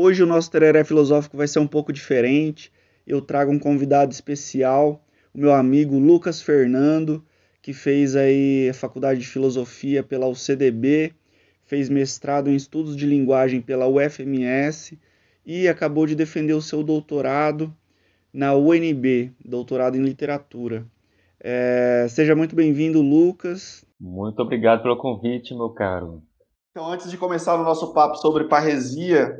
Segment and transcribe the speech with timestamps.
[0.00, 2.72] Hoje o nosso tereré filosófico vai ser um pouco diferente.
[3.04, 7.20] Eu trago um convidado especial, o meu amigo Lucas Fernando,
[7.60, 11.12] que fez aí a faculdade de filosofia pela UCDB,
[11.64, 14.96] fez mestrado em estudos de linguagem pela UFMS
[15.44, 17.74] e acabou de defender o seu doutorado
[18.32, 20.86] na UNB, doutorado em literatura.
[21.40, 23.84] É, seja muito bem-vindo, Lucas.
[23.98, 26.22] Muito obrigado pelo convite, meu caro.
[26.70, 29.36] Então, antes de começar o nosso papo sobre parresia,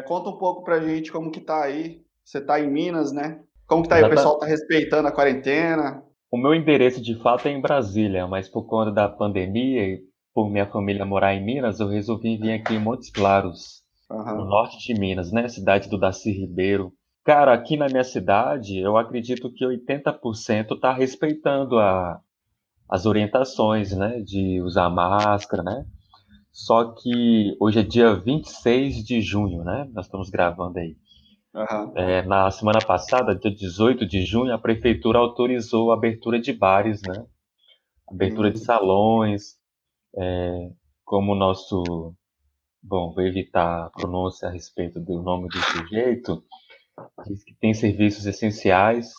[0.00, 2.00] é, conta um pouco pra gente como que tá aí.
[2.24, 3.40] Você tá em Minas, né?
[3.66, 4.02] Como que tá aí?
[4.02, 6.02] O pessoal tá respeitando a quarentena?
[6.30, 10.00] O meu endereço de fato é em Brasília, mas por conta da pandemia e
[10.34, 14.36] por minha família morar em Minas, eu resolvi vir aqui em Montes Claros, uhum.
[14.36, 15.48] no norte de Minas, né?
[15.48, 16.92] Cidade do Daci Ribeiro.
[17.24, 22.20] Cara, aqui na minha cidade, eu acredito que 80% está respeitando a,
[22.88, 24.20] as orientações, né?
[24.20, 25.84] De usar máscara, né?
[26.52, 29.88] Só que hoje é dia 26 de junho, né?
[29.92, 30.96] Nós estamos gravando aí.
[31.54, 31.92] Uhum.
[31.96, 37.00] É, na semana passada, dia 18 de junho, a prefeitura autorizou a abertura de bares,
[37.02, 37.24] né?
[38.08, 38.54] Abertura uhum.
[38.54, 39.56] de salões,
[40.16, 40.70] é,
[41.04, 42.14] como o nosso.
[42.82, 46.42] Bom, vou evitar a pronúncia a respeito do nome do sujeito,
[47.26, 49.12] diz que tem serviços essenciais.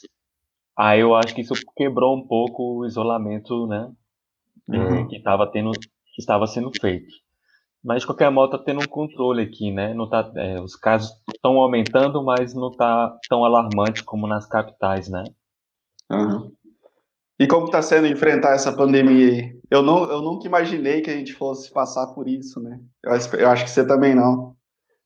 [0.76, 3.92] Aí eu acho que isso quebrou um pouco o isolamento, né?
[4.72, 4.96] É, uhum.
[4.96, 5.72] É, que estava tendo,
[6.14, 7.14] que estava sendo feito.
[7.84, 9.94] Mas de qualquer modo está tendo um controle aqui, né?
[9.94, 15.10] Não tá, é, os casos estão aumentando, mas não está tão alarmante como nas capitais,
[15.10, 15.24] né?
[16.12, 16.52] Uhum.
[17.40, 19.60] E como está sendo enfrentar essa pandemia aí?
[19.72, 22.80] Eu, não, eu nunca imaginei que a gente fosse passar por isso, né?
[23.04, 24.56] Eu, eu acho que você também não.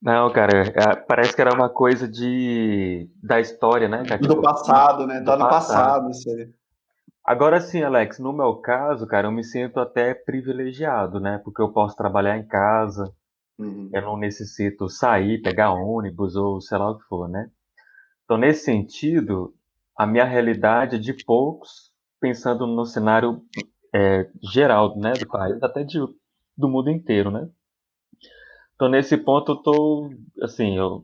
[0.02, 4.04] Não, cara, é, parece que era uma coisa de da história, né?
[4.20, 5.22] Do passado, né?
[5.22, 6.50] Tá no passado, isso aí.
[7.26, 11.40] Agora sim, Alex, no meu caso, cara, eu me sinto até privilegiado, né?
[11.44, 13.12] Porque eu posso trabalhar em casa,
[13.58, 13.90] uhum.
[13.92, 17.50] eu não necessito sair, pegar ônibus ou sei lá o que for, né?
[18.24, 19.56] Então, nesse sentido,
[19.98, 23.42] a minha realidade é de poucos, pensando no cenário
[23.94, 25.98] é, geral, né, do país, até de,
[26.56, 27.50] do mundo inteiro, né?
[28.76, 30.10] Então, nesse ponto, eu tô,
[30.44, 31.02] assim, eu,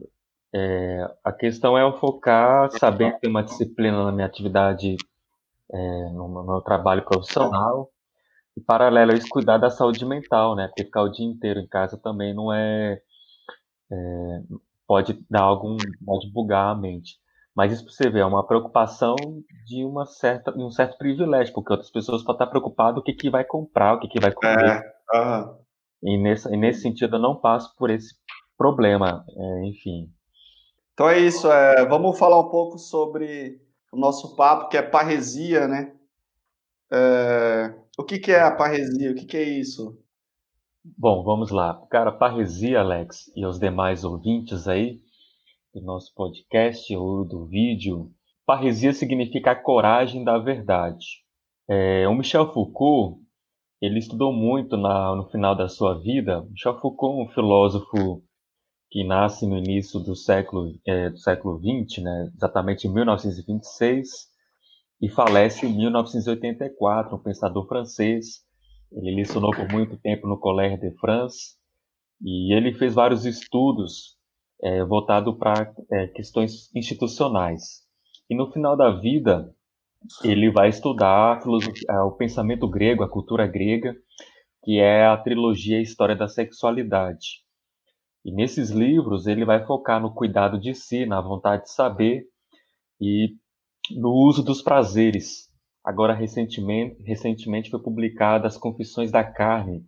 [0.53, 4.97] é, a questão é eu focar, saber ter uma disciplina na minha atividade
[5.73, 7.89] é, no, meu trabalho profissional
[8.57, 10.67] e paralelo a isso cuidar da saúde mental, né?
[10.67, 13.01] Porque ficar o dia inteiro em casa também não é,
[13.91, 14.41] é
[14.85, 17.19] pode dar algum pode bugar a mente.
[17.55, 19.15] Mas isso para você ver é uma preocupação
[19.65, 23.29] de uma certa um certo privilégio, porque outras pessoas podem estar preocupadas o que que
[23.29, 24.83] vai comprar, o que que vai comer.
[25.13, 25.57] É, uhum.
[26.03, 28.15] E nesse, e nesse sentido eu não passo por esse
[28.57, 30.09] problema, é, enfim.
[30.93, 33.59] Então é isso, é, vamos falar um pouco sobre
[33.91, 35.93] o nosso papo, que é parresia, né?
[36.91, 39.11] É, o que, que é a parresia?
[39.11, 39.97] O que, que é isso?
[40.83, 41.79] Bom, vamos lá.
[41.89, 44.99] Cara, parresia, Alex, e os demais ouvintes aí
[45.73, 48.11] do nosso podcast ou do vídeo,
[48.45, 51.05] parresia significa a coragem da verdade.
[51.69, 53.21] É, o Michel Foucault,
[53.81, 56.41] ele estudou muito na, no final da sua vida.
[56.49, 58.23] Michel Foucault, um filósofo
[58.91, 64.29] que nasce no início do século, é, do século XX, né, exatamente em 1926,
[65.01, 68.41] e falece em 1984, um pensador francês.
[68.91, 71.55] Ele lecionou por muito tempo no Collège de France,
[72.21, 74.17] e ele fez vários estudos
[74.61, 77.83] é, voltados para é, questões institucionais.
[78.29, 79.55] E no final da vida,
[80.23, 81.41] ele vai estudar
[82.05, 83.95] o pensamento grego, a cultura grega,
[84.63, 87.40] que é a trilogia História da Sexualidade.
[88.23, 92.25] E nesses livros ele vai focar no cuidado de si, na vontade de saber
[92.99, 93.35] e
[93.91, 95.49] no uso dos prazeres.
[95.83, 99.83] Agora, recentemente, recentemente foi publicada As Confissões da Carne,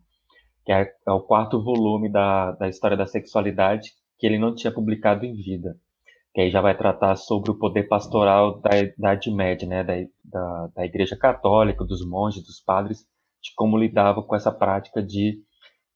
[0.65, 4.73] que é, é o quarto volume da, da história da sexualidade que ele não tinha
[4.73, 5.77] publicado em vida.
[6.33, 10.67] Que aí já vai tratar sobre o poder pastoral da Idade Média, né, da, da,
[10.75, 13.05] da Igreja Católica, dos monges, dos padres,
[13.39, 15.39] de como lidava com essa prática de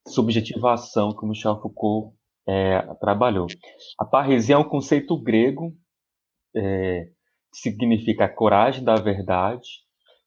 [0.08, 2.17] subjetivação que o Michel Foucault
[2.48, 3.48] é, trabalhou.
[4.00, 5.76] A parresia é um conceito grego
[6.56, 7.10] é,
[7.52, 9.68] que significa a coragem da verdade,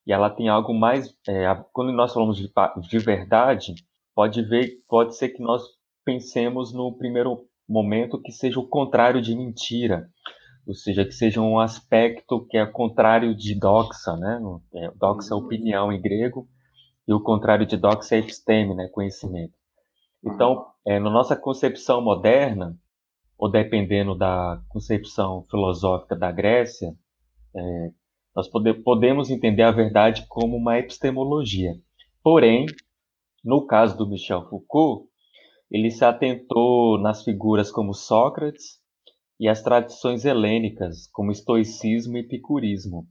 [0.07, 1.15] e ela tem algo mais.
[1.27, 2.51] É, quando nós falamos de,
[2.89, 3.75] de verdade,
[4.15, 5.63] pode ver, pode ser que nós
[6.05, 10.09] pensemos no primeiro momento que seja o contrário de mentira,
[10.67, 14.41] ou seja, que seja um aspecto que é contrário de doxa, né?
[14.75, 16.49] É, doxa é opinião em grego,
[17.07, 18.89] e o contrário de doxa é episteme, né?
[18.89, 19.60] Conhecimento.
[20.25, 22.79] Então, é, na nossa concepção moderna,
[23.39, 26.95] ou dependendo da concepção filosófica da Grécia,
[27.57, 27.91] é,
[28.37, 31.75] nós pode, podemos entender a verdade como uma epistemologia.
[32.23, 32.67] Porém,
[33.43, 35.09] no caso do Michel Foucault,
[35.71, 38.79] ele se atentou nas figuras como Sócrates
[39.39, 43.07] e as tradições helênicas, como estoicismo e epicurismo,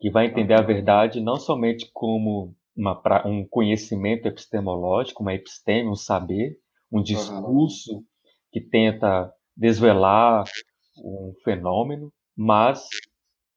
[0.00, 5.94] que vai entender a verdade não somente como uma, um conhecimento epistemológico, uma episteme, um
[5.94, 6.56] saber,
[6.90, 8.04] um discurso uhum.
[8.50, 10.44] que tenta desvelar
[11.04, 12.86] um fenômeno, mas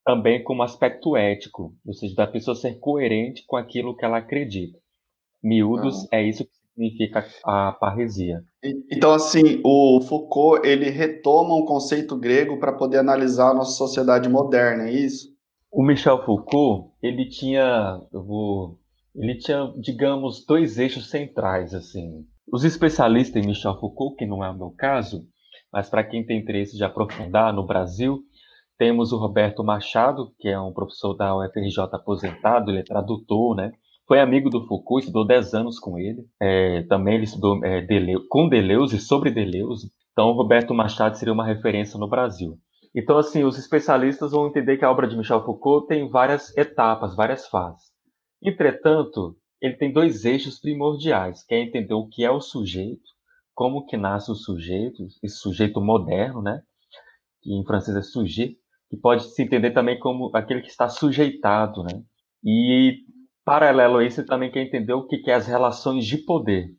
[0.06, 4.78] também como aspecto ético, ou seja, da pessoa ser coerente com aquilo que ela acredita.
[5.42, 6.08] Miúdos, uhum.
[6.12, 8.44] é isso que significa a parresia.
[8.92, 14.28] Então, assim, o Foucault, ele retoma um conceito grego para poder analisar a nossa sociedade
[14.28, 15.32] moderna, é isso?
[15.72, 18.80] O Michel Foucault, ele tinha, eu vou,
[19.16, 22.26] ele tinha, digamos, dois eixos centrais, assim.
[22.52, 25.26] Os especialistas em Michel Foucault, que não é o meu caso,
[25.72, 28.20] mas para quem tem interesse de aprofundar no Brasil,
[28.78, 33.72] temos o Roberto Machado, que é um professor da UFRJ aposentado, ele é tradutor, né?
[34.08, 36.26] Foi amigo do Foucault, estudou 10 anos com ele.
[36.42, 39.90] É, também ele estudou é, Deleuze, com Deleuze sobre Deleuze.
[40.12, 42.58] Então, Roberto Machado seria uma referência no Brasil.
[42.94, 47.16] Então, assim, os especialistas vão entender que a obra de Michel Foucault tem várias etapas,
[47.16, 47.93] várias fases.
[48.44, 53.10] Entretanto, ele tem dois eixos primordiais, que é entender o que é o sujeito,
[53.54, 56.62] como que nasce o sujeito, esse sujeito moderno, né?
[57.42, 58.58] Que em francês é sujet,
[58.90, 62.04] que pode se entender também como aquele que está sujeitado, né?
[62.44, 63.04] E
[63.46, 66.70] Paralelo a isso, também quer entender o que é as relações de poder.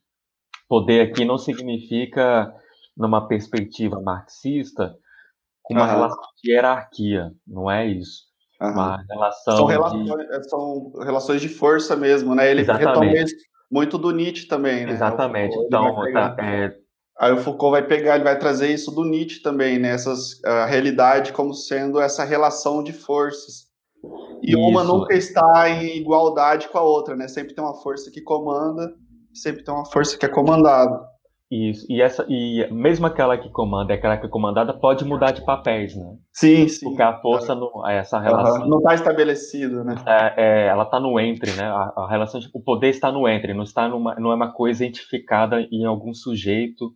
[0.66, 2.50] Poder aqui não significa,
[2.96, 4.96] numa perspectiva marxista,
[5.70, 5.90] uma uhum.
[5.90, 8.24] relação de hierarquia, não é isso.
[8.60, 10.34] Uma relação são relações, de...
[10.34, 12.50] É, são relações de força mesmo, né?
[12.50, 13.06] Ele retoma
[13.70, 14.92] muito do Nietzsche também, né?
[14.92, 15.56] Exatamente.
[15.58, 16.72] então, tá, é...
[17.18, 19.90] Aí o Foucault vai pegar, ele vai trazer isso do Nietzsche também, né?
[19.90, 23.64] Essas, a realidade como sendo essa relação de forças.
[24.42, 24.58] E Isso.
[24.58, 27.28] uma nunca está em igualdade com a outra, né?
[27.28, 28.92] Sempre tem uma força que comanda,
[29.32, 31.00] sempre tem uma força que é comandada.
[31.54, 31.86] Isso.
[31.88, 35.94] E essa e mesmo aquela que comanda, aquela que é comandada pode mudar de papéis,
[35.94, 36.16] né?
[36.32, 36.84] Sim, sim.
[36.84, 37.54] Porque a força é.
[37.54, 38.68] não, essa relação uhum.
[38.68, 39.94] não está estabelecida, né?
[40.04, 41.62] É, é, ela está no entre, né?
[41.62, 44.52] A, a, relação, de, o poder está no entre, não está numa, não é uma
[44.52, 46.92] coisa identificada em algum sujeito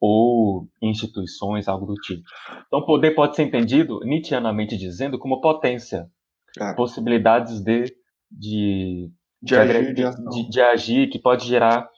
[0.00, 2.22] ou instituições, algo do tipo.
[2.66, 6.08] Então, poder pode ser entendido, nitianamente dizendo, como potência,
[6.56, 6.74] Claro.
[6.74, 7.84] possibilidades de,
[8.28, 9.08] de,
[9.40, 11.88] de, de, agir, de, de, agir, que pode gerar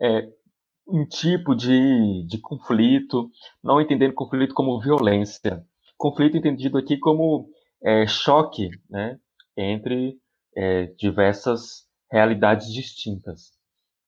[0.00, 0.28] é,
[0.86, 3.30] um tipo de, de conflito,
[3.62, 5.64] não entendendo conflito como violência.
[5.96, 7.48] Conflito entendido aqui como
[7.82, 9.18] é, choque né,
[9.56, 10.16] entre
[10.54, 13.52] é, diversas realidades distintas.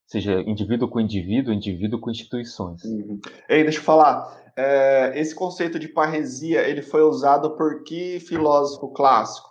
[0.06, 2.82] Seja indivíduo com indivíduo, indivíduo com instituições.
[2.84, 3.20] Uhum.
[3.48, 4.52] Ei, deixa eu falar.
[4.56, 9.48] É, esse conceito de parresia ele foi usado por que filósofo clássico?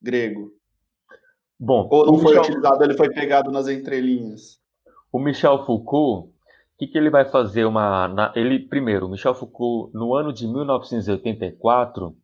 [0.00, 0.52] grego?
[1.58, 2.42] Bom, ou não foi Michel...
[2.42, 4.58] utilizado, ele foi pegado nas entrelinhas?
[5.12, 6.32] O Michel Foucault,
[6.78, 7.64] que, que ele vai fazer?
[7.64, 12.16] Uma, na, ele primeiro, Michel Foucault, no ano de 1984,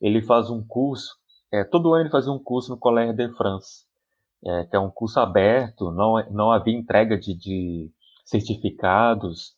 [0.00, 1.14] ele faz um curso.
[1.52, 3.84] É, todo ano ele fazia um curso no Collège de France,
[4.44, 7.90] é, que é um curso aberto, não, não havia entrega de, de
[8.24, 9.54] certificados,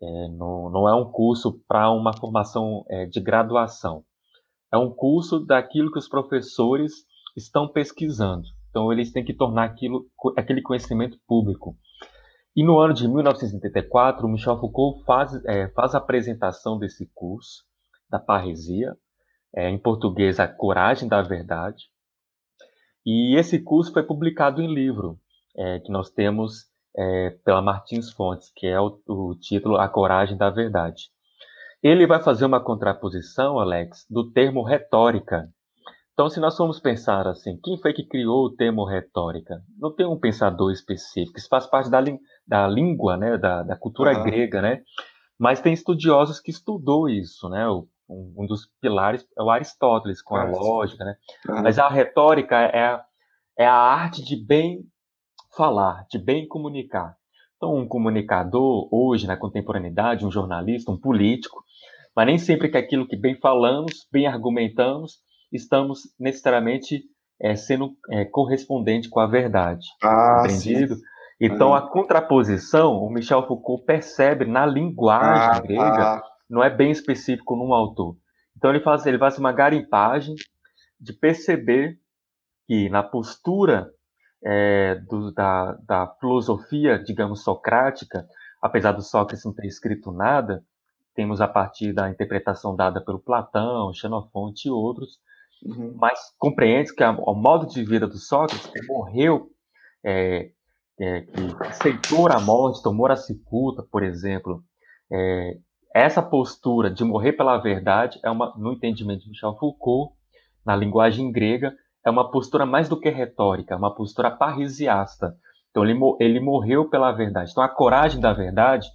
[0.00, 4.04] é, não, não é um curso para uma formação é, de graduação.
[4.72, 6.92] É um curso daquilo que os professores
[7.36, 8.46] estão pesquisando.
[8.68, 11.76] Então, eles têm que tornar aquilo, aquele conhecimento público.
[12.60, 17.64] E no ano de 1984, o Michel Foucault faz, é, faz a apresentação desse curso,
[18.06, 18.94] da parresia,
[19.56, 21.84] é, em português, A Coragem da Verdade.
[23.06, 25.18] E esse curso foi publicado em livro,
[25.56, 30.36] é, que nós temos é, pela Martins Fontes, que é o, o título A Coragem
[30.36, 31.04] da Verdade.
[31.82, 35.48] Ele vai fazer uma contraposição, Alex, do termo retórica.
[36.20, 39.62] Então, se nós formos pensar assim, quem foi que criou o termo retórica?
[39.78, 41.98] Não tem um pensador específico, isso faz parte da,
[42.46, 44.24] da língua, né, da, da cultura uhum.
[44.24, 44.82] grega, né?
[45.38, 47.66] Mas tem estudiosos que estudou isso, né?
[47.66, 51.16] O, um, um, dos pilares é o Aristóteles, com a lógica, né?
[51.48, 51.62] Uhum.
[51.62, 53.04] Mas a retórica é a,
[53.58, 54.80] é a arte de bem
[55.56, 57.16] falar, de bem comunicar.
[57.56, 61.64] Então, um comunicador, hoje, na contemporaneidade, um jornalista, um político,
[62.14, 65.18] mas nem sempre que aquilo que bem falamos, bem argumentamos,
[65.52, 67.04] estamos necessariamente
[67.40, 69.86] é, sendo é, correspondente com a verdade.
[70.02, 70.96] Ah, entendido?
[70.96, 71.02] Sim.
[71.40, 76.22] Então, a contraposição, o Michel Foucault percebe na linguagem ah, grega, ah.
[76.48, 78.16] não é bem específico num autor.
[78.56, 80.34] Então, ele faz, ele faz uma garimpagem
[81.00, 81.98] de perceber
[82.66, 83.90] que na postura
[84.44, 88.26] é, do, da, da filosofia, digamos, socrática,
[88.60, 90.62] apesar do Sócrates não ter escrito nada,
[91.14, 95.18] temos a partir da interpretação dada pelo Platão, Xenofonte e outros,
[95.64, 95.94] uhum.
[95.98, 99.48] mas compreende que o modo de vida do Sócrates, que morreu,
[100.04, 100.50] é,
[101.00, 104.62] é, que aceitou a morte, tomou a cicuta, por exemplo,
[105.10, 105.58] é,
[105.94, 110.14] essa postura de morrer pela verdade é uma, no entendimento de Michel Foucault,
[110.64, 111.74] na linguagem grega,
[112.04, 115.34] é uma postura mais do que retórica, uma postura parrisiasta.
[115.70, 117.50] Então ele, ele morreu pela verdade.
[117.50, 118.88] Então a coragem da verdade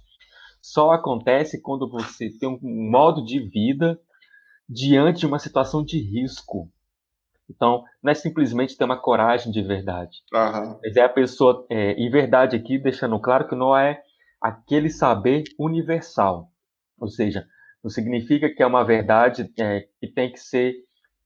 [0.60, 2.58] só acontece quando você tem um
[2.90, 3.98] modo de vida
[4.68, 6.70] diante de uma situação de risco.
[7.48, 10.18] Então, não é simplesmente ter uma coragem de verdade.
[10.32, 10.78] Uhum.
[10.82, 11.64] Mas é a pessoa.
[11.70, 14.02] É, e verdade aqui, deixando claro que não é
[14.40, 16.50] aquele saber universal.
[16.98, 17.46] Ou seja,
[17.82, 20.74] não significa que é uma verdade é, que tem que ser,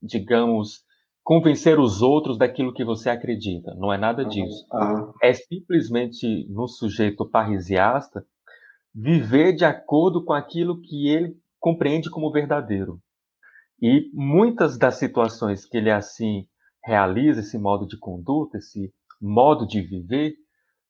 [0.02, 0.84] digamos,
[1.22, 3.74] convencer os outros daquilo que você acredita.
[3.76, 4.66] Não é nada disso.
[4.72, 5.12] Uhum.
[5.22, 8.24] É simplesmente, no sujeito parrisiasta,
[8.94, 13.00] viver de acordo com aquilo que ele compreende como verdadeiro.
[13.80, 16.46] E muitas das situações que ele assim
[16.84, 20.34] realiza, esse modo de conduta, esse modo de viver,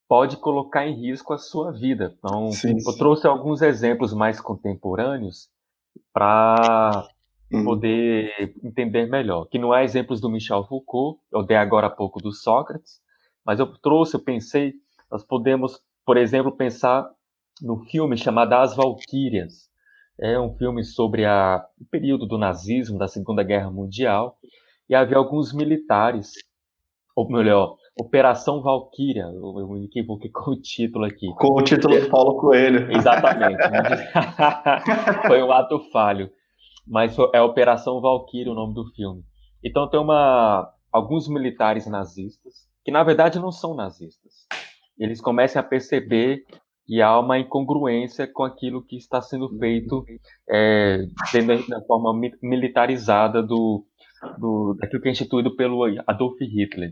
[0.08, 2.14] pode colocar em risco a sua vida.
[2.18, 5.48] Então, sim, eu trouxe alguns exemplos mais contemporâneos
[6.12, 7.08] para
[7.52, 7.64] uhum.
[7.64, 9.46] poder entender melhor.
[9.46, 13.00] Que não é exemplos do Michel Foucault, eu dei agora há pouco do Sócrates,
[13.46, 14.74] mas eu trouxe, eu pensei,
[15.10, 17.08] nós podemos, por exemplo, pensar
[17.62, 19.69] no filme chamado As Valquírias,
[20.20, 24.36] é um filme sobre a, o período do nazismo, da Segunda Guerra Mundial,
[24.88, 26.32] e havia alguns militares,
[27.16, 31.26] ou melhor, Operação Valquíria, eu, me equivoquei com o título aqui.
[31.36, 32.90] Com o título do Paulo Coelho.
[32.96, 33.62] Exatamente.
[35.26, 36.30] foi um ato falho.
[36.86, 39.22] Mas é Operação Valquíria o nome do filme.
[39.62, 44.46] Então tem uma, alguns militares nazistas, que na verdade não são nazistas.
[44.98, 46.44] Eles começam a perceber
[46.90, 50.04] e há uma incongruência com aquilo que está sendo feito
[50.50, 51.06] é,
[51.68, 53.86] da forma militarizada do,
[54.40, 56.90] do, daquilo que é instituído pelo Adolf Hitler.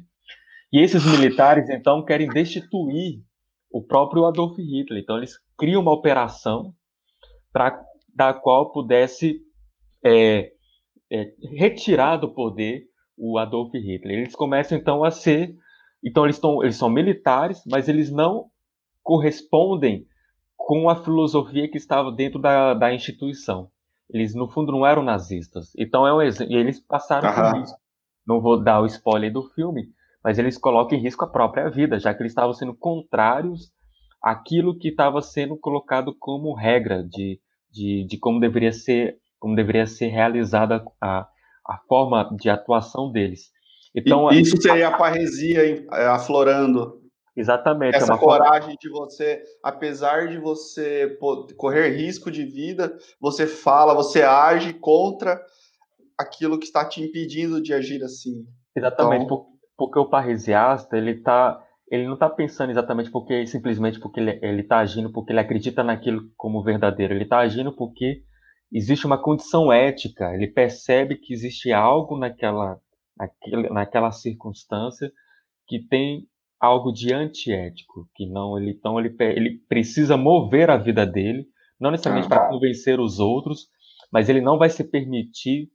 [0.73, 3.25] E esses militares, então, querem destituir
[3.73, 5.03] o próprio Adolf Hitler.
[5.03, 6.73] Então, eles criam uma operação
[7.53, 7.83] para
[8.15, 9.41] da qual pudesse
[10.05, 10.53] é,
[11.11, 12.85] é, retirar do poder
[13.17, 14.21] o Adolf Hitler.
[14.21, 15.57] Eles começam, então, a ser...
[16.05, 18.49] Então, eles, tão, eles são militares, mas eles não
[19.09, 20.07] correspondem
[20.55, 23.71] com a filosofia que estava dentro da, da instituição.
[24.11, 25.73] Eles, no fundo, não eram nazistas.
[25.79, 26.53] Então, é um exemplo.
[26.53, 27.75] E eles passaram por isso.
[28.27, 29.89] Não vou dar o spoiler do filme,
[30.23, 33.73] mas eles colocam em risco a própria vida, já que eles estavam sendo contrários
[34.23, 37.41] àquilo que estava sendo colocado como regra de,
[37.73, 41.27] de, de como deveria ser como deveria ser realizada a,
[41.67, 43.53] a forma de atuação deles.
[43.95, 47.08] Então, isso seria a parresia aflorando
[47.39, 47.95] Exatamente.
[47.95, 48.77] É Essa é coragem forma...
[48.81, 51.17] de você, apesar de você
[51.57, 55.41] correr risco de vida, você fala, você age contra
[56.19, 58.45] aquilo que está te impedindo de agir assim.
[58.77, 59.47] Exatamente, então...
[59.77, 64.79] porque o parresiasta, ele tá, ele não está pensando exatamente porque simplesmente porque ele está
[64.79, 68.23] agindo porque ele acredita naquilo como verdadeiro, ele está agindo porque
[68.73, 72.81] existe uma condição ética, ele percebe que existe algo naquela,
[73.17, 75.11] naquela, naquela circunstância
[75.69, 76.27] que tem
[76.61, 81.47] algo de antiético, que não ele então ele, ele precisa mover a vida dele,
[81.81, 83.69] não necessariamente para convencer os outros,
[84.13, 85.69] mas ele não vai se permitir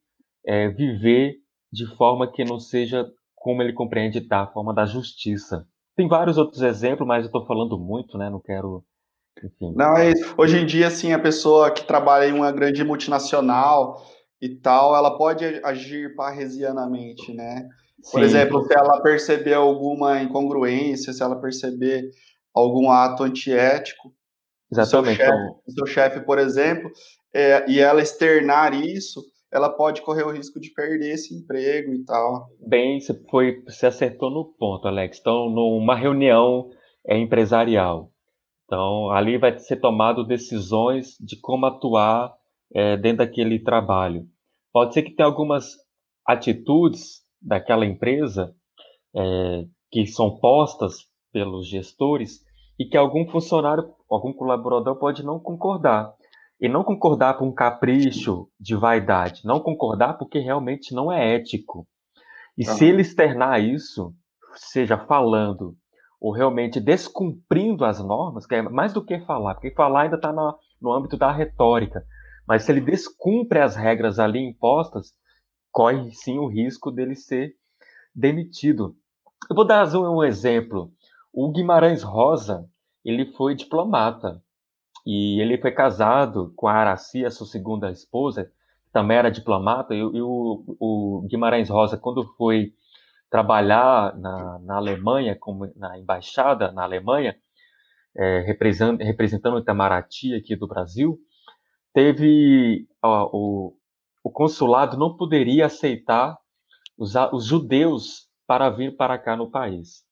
[0.46, 1.36] é, viver
[1.72, 5.66] de forma que não seja como ele compreende da forma da justiça.
[5.96, 8.30] Tem vários outros exemplos, mas eu estou falando muito, né?
[8.30, 8.84] Não quero,
[9.38, 9.74] enfim.
[9.76, 10.34] Não é isso.
[10.38, 14.02] Hoje em dia, assim, a pessoa que trabalha em uma grande multinacional
[14.42, 17.68] e tal, ela pode agir parresianamente, né?
[18.12, 18.26] Por Sim.
[18.26, 22.10] exemplo, se ela perceber alguma incongruência, se ela perceber
[22.54, 24.14] algum ato antiético,
[24.74, 25.22] Exatamente.
[25.68, 26.90] O seu chefe, por exemplo,
[27.34, 32.04] é, e ela externar isso, ela pode correr o risco de perder esse emprego e
[32.04, 32.48] tal.
[32.60, 35.20] Bem, você, foi, você acertou no ponto, Alex.
[35.20, 36.70] Então, numa reunião
[37.08, 38.12] é, empresarial,
[38.66, 42.34] então ali vai ser tomado decisões de como atuar
[42.74, 44.26] é, dentro daquele trabalho.
[44.72, 45.76] Pode ser que tenha algumas
[46.26, 48.56] atitudes daquela empresa
[49.16, 52.40] é, que são postas pelos gestores
[52.80, 56.14] e que algum funcionário, algum colaborador pode não concordar.
[56.60, 61.86] E não concordar por um capricho de vaidade, não concordar porque realmente não é ético.
[62.58, 62.74] E uhum.
[62.74, 64.14] se ele externar isso,
[64.56, 65.76] seja falando
[66.22, 70.32] ou realmente descumprindo as normas, que é mais do que falar, porque falar ainda está
[70.32, 72.02] no âmbito da retórica,
[72.48, 75.14] mas se ele descumpre as regras ali impostas,
[75.74, 77.56] corre sim o risco dele ser
[78.16, 78.96] demitido.
[79.50, 80.94] Eu vou dar um exemplo.
[81.34, 82.70] O Guimarães Rosa,
[83.04, 84.42] ele foi diplomata
[85.06, 88.46] e ele foi casado com a Araci, a sua segunda esposa,
[88.86, 92.74] que também era diplomata, e, e o, o, Guimarães Rosa, quando foi
[93.30, 97.36] trabalhar na, na Alemanha, como na embaixada na Alemanha,
[98.16, 101.20] é, representando, representando o Itamaraty aqui do Brasil,
[101.92, 103.76] teve ó, o,
[104.24, 106.38] o consulado não poderia aceitar
[106.98, 110.04] os, os judeus para vir para cá no país.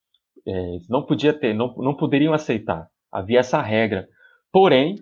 [0.45, 2.87] É, não podia ter, não, não poderiam aceitar.
[3.11, 4.07] Havia essa regra.
[4.51, 4.97] Porém,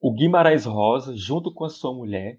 [0.00, 2.38] o Guimarães Rosa, junto com a sua mulher,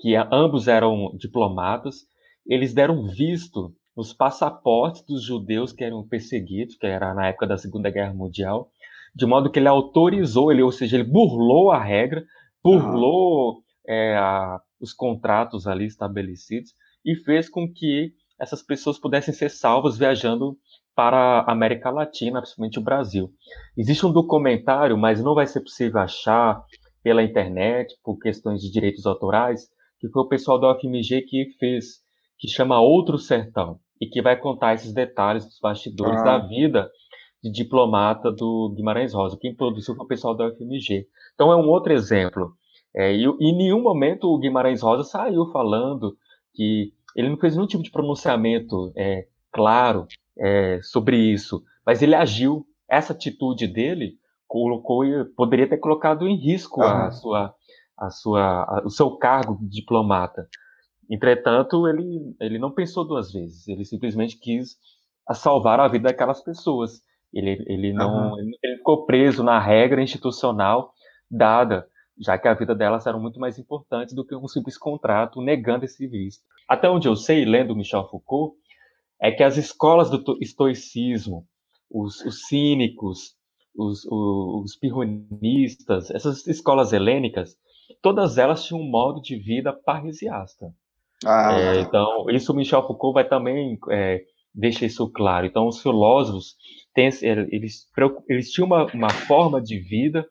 [0.00, 2.06] que ambos eram diplomatas,
[2.46, 7.58] eles deram visto nos passaportes dos judeus que eram perseguidos, que era na época da
[7.58, 8.70] Segunda Guerra Mundial,
[9.14, 12.24] de modo que ele autorizou, ele, ou seja, ele burlou a regra,
[12.62, 16.72] burlou é, a, os contratos ali estabelecidos
[17.04, 20.56] e fez com que essas pessoas pudessem ser salvas viajando
[20.94, 23.32] para a América Latina, principalmente o Brasil.
[23.76, 26.62] Existe um documentário, mas não vai ser possível achar
[27.02, 29.68] pela internet por questões de direitos autorais,
[30.00, 32.00] que foi o pessoal da UFMG que fez,
[32.38, 36.24] que chama Outro Sertão, e que vai contar esses detalhes dos bastidores ah.
[36.24, 36.90] da vida
[37.42, 39.38] de diplomata do Guimarães Rosa.
[39.40, 41.06] Quem produziu foi o pessoal da UFMG.
[41.34, 42.52] Então é um outro exemplo.
[42.94, 46.16] É, e, em nenhum momento o Guimarães Rosa saiu falando
[46.54, 50.06] que ele não fez nenhum tipo de pronunciamento é, claro
[50.38, 52.66] é, sobre isso, mas ele agiu.
[52.90, 54.16] Essa atitude dele
[54.46, 55.04] colocou,
[55.36, 56.86] poderia ter colocado em risco uhum.
[56.86, 57.54] a sua,
[57.98, 60.48] a sua, a, o seu cargo de diplomata.
[61.10, 63.68] Entretanto, ele, ele não pensou duas vezes.
[63.68, 64.76] Ele simplesmente quis
[65.34, 67.02] salvar a vida daquelas pessoas.
[67.32, 68.38] Ele, ele não uhum.
[68.38, 70.94] ele ficou preso na regra institucional
[71.30, 71.86] dada,
[72.20, 75.84] já que a vida delas era muito mais importante do que um simples contrato negando
[75.84, 76.42] esse visto.
[76.68, 78.56] Até onde eu sei, lendo Michel Foucault,
[79.20, 81.46] é que as escolas do estoicismo,
[81.90, 83.34] os, os cínicos,
[83.76, 87.56] os, os, os pirronistas, essas escolas helênicas,
[88.02, 90.72] todas elas tinham um modo de vida parresiasta.
[91.24, 91.58] Ah.
[91.58, 94.22] É, então, isso Michel Foucault vai também é,
[94.54, 95.46] deixar isso claro.
[95.46, 96.56] Então, os filósofos
[96.94, 97.86] têm, eles,
[98.28, 100.28] eles tinham uma, uma forma de vida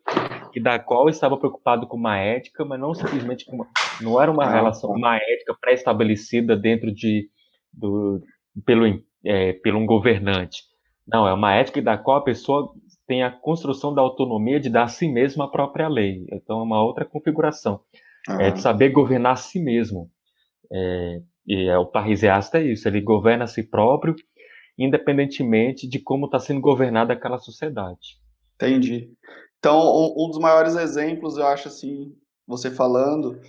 [0.57, 3.67] que da qual estava preocupado com uma ética, mas não simplesmente com uma,
[4.01, 7.29] não era uma ah, relação, uma ética pré-estabelecida dentro de
[7.72, 8.20] do,
[8.65, 8.85] pelo
[9.24, 10.63] é, pelo um governante.
[11.07, 12.74] Não, é uma ética da qual a pessoa
[13.05, 16.25] tem a construção da autonomia de dar a si mesma a própria lei.
[16.31, 17.79] Então é uma outra configuração.
[18.27, 18.41] Uhum.
[18.41, 20.09] É de saber governar a si mesmo.
[20.74, 24.15] É, e é, o parrisiasta é isso, ele governa a si próprio,
[24.77, 28.17] independentemente de como está sendo governada aquela sociedade.
[28.55, 29.11] Entendi.
[29.59, 32.13] Então, um, um, dos maiores exemplos, eu acho assim,
[32.48, 33.39] você falando,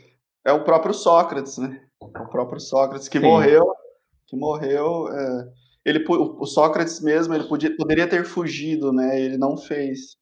[0.45, 1.83] é o próprio Sócrates, né?
[2.01, 3.27] O próprio Sócrates que Sim.
[3.27, 3.65] morreu,
[4.27, 5.09] que morreu.
[5.09, 5.53] É,
[5.85, 9.21] ele, o Sócrates mesmo, ele podia, poderia ter fugido, né?
[9.21, 10.17] Ele não fez.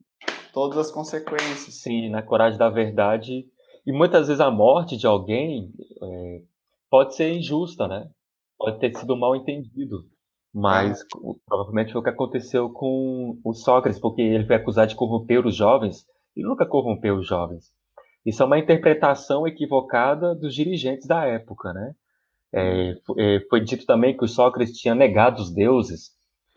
[0.53, 1.83] Todas as consequências.
[1.83, 3.45] Sim, na coragem da verdade.
[3.87, 5.71] E muitas vezes a morte de alguém
[6.03, 6.43] é,
[6.91, 8.09] pode ser injusta, né?
[8.59, 10.05] Pode ter sido mal entendido.
[10.59, 11.05] Mas
[11.47, 15.55] provavelmente foi o que aconteceu com o Sócrates, porque ele foi acusado de corromper os
[15.55, 16.07] jovens.
[16.35, 17.67] Ele nunca corrompeu os jovens.
[18.25, 21.93] Isso é uma interpretação equivocada dos dirigentes da época, né?
[22.55, 26.13] É, é foi dito também que o Sócrates tinha negado os deuses.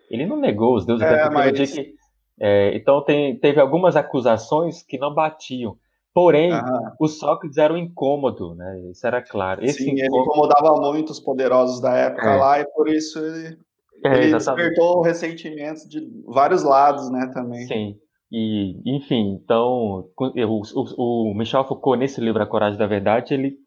[0.10, 1.74] Ele não negou os deuses, é, mas...
[1.74, 1.94] que,
[2.40, 5.76] é, então tem, teve algumas acusações que não batiam.
[6.14, 6.52] Porém,
[6.98, 8.80] o Sócrates era um incômodo, né?
[8.92, 9.62] Isso era claro.
[9.62, 10.16] Esse Sim, incômodo...
[10.16, 12.38] ele incomodava muito os poderosos da época é.
[12.38, 13.58] lá e por isso ele
[14.04, 17.66] é, ele despertou ressentimentos de vários lados, né, também.
[17.68, 17.96] Sim.
[18.32, 23.58] E, enfim, então, o, o, o, Michel Foucault, nesse livro A Coragem da Verdade, ele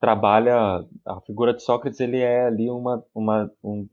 [0.00, 0.54] trabalha,
[1.06, 3.86] a figura de Sócrates, ele é ali uma, uma, um,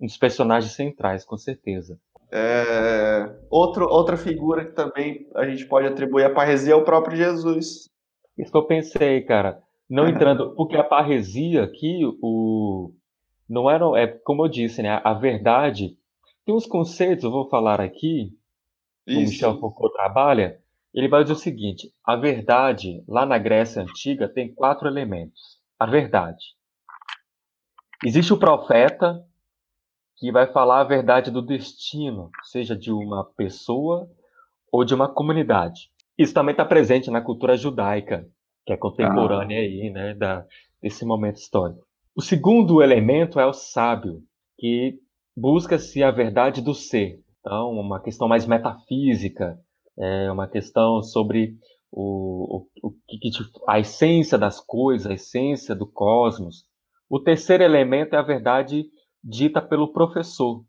[0.00, 1.98] um dos personagens centrais, com certeza.
[2.32, 7.16] É, outro, outra figura que também a gente pode atribuir à parresia é o próprio
[7.16, 7.88] Jesus.
[8.36, 9.60] Isso que eu pensei, cara.
[9.88, 12.90] Não entrando, porque a parresia aqui, o,
[13.48, 15.00] não era, é como eu disse, né?
[15.04, 15.96] A verdade
[16.44, 18.32] tem uns conceitos, eu vou falar aqui,
[19.06, 20.60] que o Michel Foucault trabalha.
[20.92, 25.58] Ele vai dizer o seguinte: a verdade lá na Grécia antiga tem quatro elementos.
[25.78, 26.54] A verdade.
[28.04, 29.24] Existe o profeta
[30.16, 34.08] que vai falar a verdade do destino, seja de uma pessoa
[34.70, 35.90] ou de uma comunidade.
[36.16, 38.28] Isso também está presente na cultura judaica,
[38.64, 39.62] que é contemporânea ah.
[39.62, 40.46] aí, né, da,
[40.80, 41.84] desse momento histórico.
[42.16, 44.22] O segundo elemento é o sábio,
[44.56, 45.00] que
[45.36, 47.20] busca-se a verdade do ser.
[47.40, 49.58] Então, uma questão mais metafísica,
[49.98, 51.56] é uma questão sobre
[51.90, 52.94] o, o, o
[53.68, 56.64] a essência das coisas, a essência do cosmos.
[57.10, 58.86] O terceiro elemento é a verdade
[59.22, 60.64] dita pelo professor.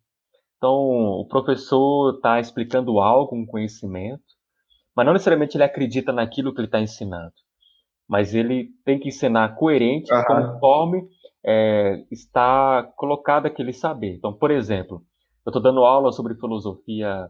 [0.58, 4.24] Então, o professor está explicando algo, um conhecimento,
[4.96, 7.34] mas não necessariamente ele acredita naquilo que ele está ensinando.
[8.08, 10.24] Mas ele tem que ensinar coerente, uhum.
[10.26, 11.08] conforme
[11.46, 14.16] é, está colocado aquele saber.
[14.16, 15.04] Então, por exemplo,
[15.46, 17.30] eu estou dando aula sobre filosofia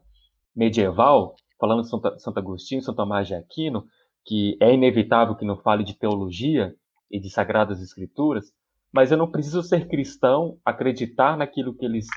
[0.56, 3.86] medieval, falando de Santo, Santo Agostinho, Santo Tomás de Aquino,
[4.26, 6.74] que é inevitável que não fale de teologia
[7.12, 8.54] e de sagradas escrituras,
[8.92, 12.08] mas eu não preciso ser cristão, acreditar naquilo que eles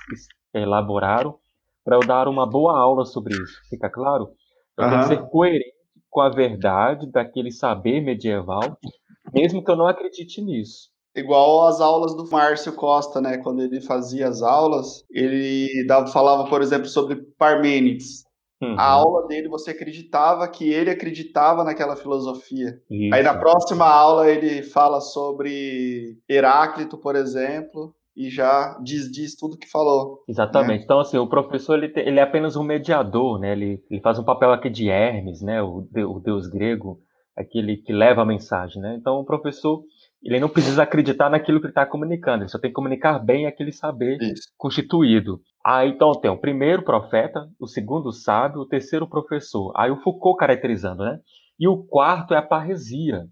[0.55, 1.37] elaboraram,
[1.85, 3.61] para eu dar uma boa aula sobre isso.
[3.69, 4.31] Fica claro?
[4.77, 4.91] Eu uhum.
[4.91, 5.75] tenho que ser coerente
[6.09, 8.79] com a verdade daquele saber medieval,
[9.33, 10.91] mesmo que eu não acredite nisso.
[11.19, 13.39] Igual as aulas do Márcio Costa, né?
[13.39, 18.27] Quando ele fazia as aulas, ele dava, falava, por exemplo, sobre Parmênides.
[18.61, 18.75] Uhum.
[18.77, 22.81] A aula dele, você acreditava que ele acreditava naquela filosofia.
[22.91, 23.15] Isso.
[23.15, 29.57] Aí na próxima aula ele fala sobre Heráclito, por exemplo, e já diz, diz tudo
[29.57, 30.25] que falou.
[30.29, 30.79] Exatamente.
[30.79, 30.85] Né?
[30.85, 33.53] Então, assim, o professor ele, ele é apenas um mediador, né?
[33.53, 35.63] Ele, ele faz um papel aqui de Hermes, né?
[35.63, 36.99] O, o deus grego,
[37.37, 38.97] aquele que leva a mensagem, né?
[38.99, 39.85] Então, o professor
[40.23, 43.47] ele não precisa acreditar naquilo que ele está comunicando, ele só tem que comunicar bem
[43.47, 44.49] aquele saber Isso.
[44.57, 45.41] constituído.
[45.65, 49.73] Aí então tem o primeiro profeta, o segundo sábio, o terceiro professor.
[49.77, 51.21] Aí o Foucault caracterizando, né?
[51.59, 53.27] E o quarto é a parresia.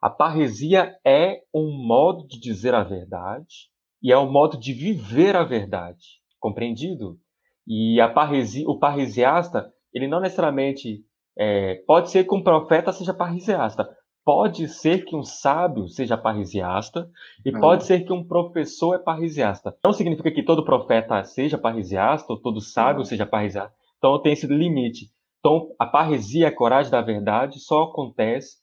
[0.00, 3.70] A parresia é um modo de dizer a verdade
[4.02, 6.20] e é um modo de viver a verdade.
[6.38, 7.18] Compreendido?
[7.66, 11.02] E a parresia, o parresiasta, ele não necessariamente
[11.38, 13.88] é, pode ser que um profeta seja parresiasta,
[14.24, 17.10] pode ser que um sábio seja parrisiasta
[17.44, 17.60] e uhum.
[17.60, 19.76] pode ser que um professor é parrisiasta.
[19.84, 23.04] Não significa que todo profeta seja parrisiasta ou todo sábio uhum.
[23.04, 23.74] seja parrisiasta.
[23.98, 25.10] Então tem esse limite.
[25.38, 28.56] Então a parresia, a coragem da verdade, só acontece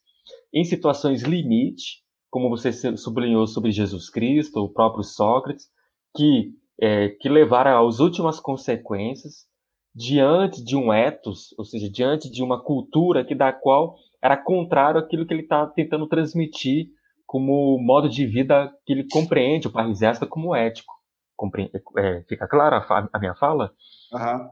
[0.54, 5.68] em situações limite, como você sublinhou sobre Jesus Cristo, o próprio Sócrates,
[6.16, 9.46] que é, que levaram às últimas consequências
[9.94, 15.00] diante de um ethos, ou seja, diante de uma cultura que da qual era contrário
[15.00, 16.88] àquilo que ele está tentando transmitir
[17.26, 20.94] como modo de vida que ele compreende o parrisiasta como ético.
[21.36, 23.72] Compre é, fica clara a, a, minha fala?
[24.14, 24.50] Uhum.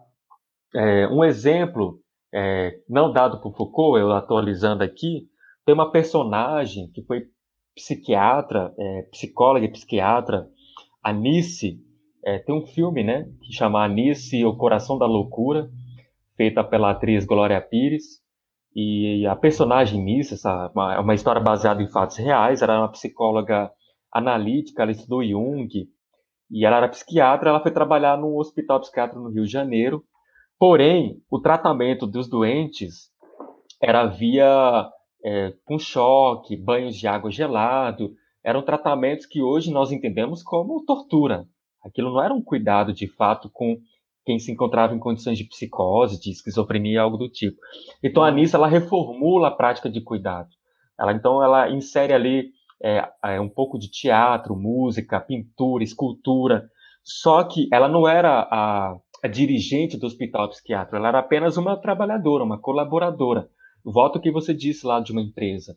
[0.76, 2.00] É, um exemplo,
[2.34, 5.28] é, não dado por Foucault, eu atualizando aqui,
[5.66, 7.28] tem uma personagem que foi
[7.76, 10.48] psiquiatra, é, psicóloga e psiquiatra,
[11.04, 11.80] Anice,
[12.24, 15.70] é, tem um filme, né, que chama Anice, O Coração da Loucura,
[16.36, 18.22] feita pela atriz Glória Pires,
[18.76, 22.82] e a personagem nisso, essa, uma, é uma história baseada em fatos reais, ela era
[22.82, 23.72] uma psicóloga
[24.12, 25.70] analítica, ela estudou Jung,
[26.52, 30.04] e ela era psiquiatra, ela foi trabalhar no hospital psiquiátrico no Rio de Janeiro.
[30.58, 33.10] Porém, o tratamento dos doentes
[33.82, 34.90] era via
[35.24, 41.46] é, com choque, banhos de água gelado, eram tratamentos que hoje nós entendemos como tortura.
[41.84, 43.78] Aquilo não era um cuidado de fato com
[44.30, 47.58] quem se encontrava em condições de psicose, de esquizofrenia, algo do tipo.
[48.04, 50.50] Então a Nissa ela reformula a prática de cuidado.
[51.00, 56.70] Ela então ela insere ali é, é, um pouco de teatro, música, pintura, escultura.
[57.04, 61.76] Só que ela não era a, a dirigente do hospital psiquiátrico, ela era apenas uma
[61.76, 63.50] trabalhadora, uma colaboradora.
[63.84, 65.76] Volta o que você disse lá de uma empresa.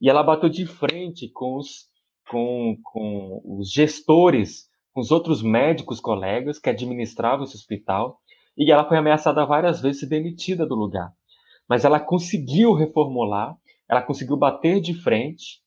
[0.00, 1.84] E ela bateu de frente com os,
[2.28, 8.20] com, com os gestores com os outros médicos colegas que administravam esse hospital
[8.56, 11.12] e ela foi ameaçada várias vezes ser demitida do lugar.
[11.68, 13.56] Mas ela conseguiu reformular,
[13.90, 15.60] ela conseguiu bater de frente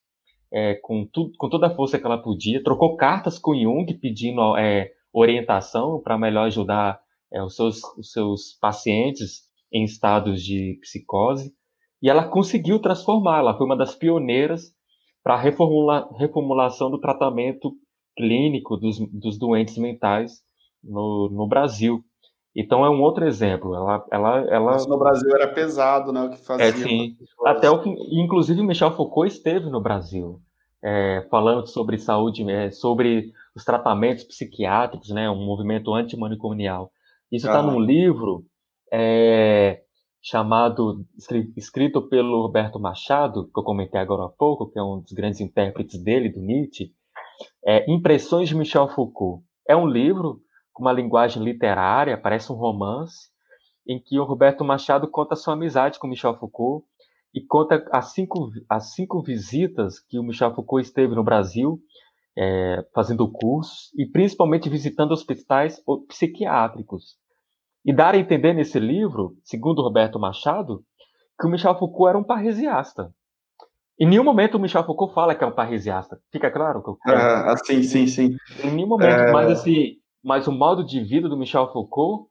[0.51, 4.55] é, com, tu, com toda a força que ela podia, trocou cartas com Jung pedindo
[4.57, 6.99] é, orientação para melhor ajudar
[7.31, 9.41] é, os, seus, os seus pacientes
[9.73, 11.53] em estados de psicose,
[12.01, 14.73] e ela conseguiu transformar, ela foi uma das pioneiras
[15.21, 17.73] para a reformula, reformulação do tratamento
[18.17, 20.41] clínico dos, dos doentes mentais
[20.83, 22.03] no, no Brasil.
[22.55, 23.75] Então é um outro exemplo.
[23.75, 24.71] Ela, ela, ela...
[24.71, 26.23] Mas no Brasil era pesado, né?
[26.23, 26.65] O que fazia.
[26.65, 27.15] É, sim.
[27.45, 30.41] Até o que, inclusive Michel Foucault esteve no Brasil,
[30.83, 35.29] é, falando sobre saúde, é, sobre os tratamentos psiquiátricos, né?
[35.29, 36.91] Um movimento antimanicomial.
[37.31, 38.43] Isso está num livro
[38.91, 39.81] é,
[40.21, 41.05] chamado,
[41.55, 45.39] escrito pelo Roberto Machado, que eu comentei agora há pouco, que é um dos grandes
[45.39, 46.91] intérpretes dele, do Nietzsche,
[47.65, 49.43] é, Impressões de Michel Foucault.
[49.67, 50.41] É um livro
[50.73, 53.29] com uma linguagem literária, parece um romance,
[53.87, 56.85] em que o Roberto Machado conta sua amizade com Michel Foucault
[57.33, 61.79] e conta as cinco, as cinco visitas que o Michel Foucault esteve no Brasil,
[62.37, 67.15] é, fazendo cursos e principalmente visitando hospitais psiquiátricos.
[67.85, 70.83] E dar a entender nesse livro, segundo Roberto Machado,
[71.39, 73.13] que o Michel Foucault era um parresiasta.
[73.99, 76.19] Em nenhum momento o Michel Foucault fala que é um parresiasta.
[76.31, 77.17] Fica claro que eu quero.
[77.17, 78.37] Ah, sim, sim, sim.
[78.63, 79.31] Em nenhum momento, é...
[79.31, 82.29] mas assim, mas o modo de vida do Michel Foucault,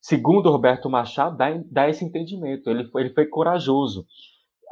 [0.00, 2.68] segundo Roberto Machado, dá, dá esse entendimento.
[2.68, 4.04] Ele foi, ele foi corajoso.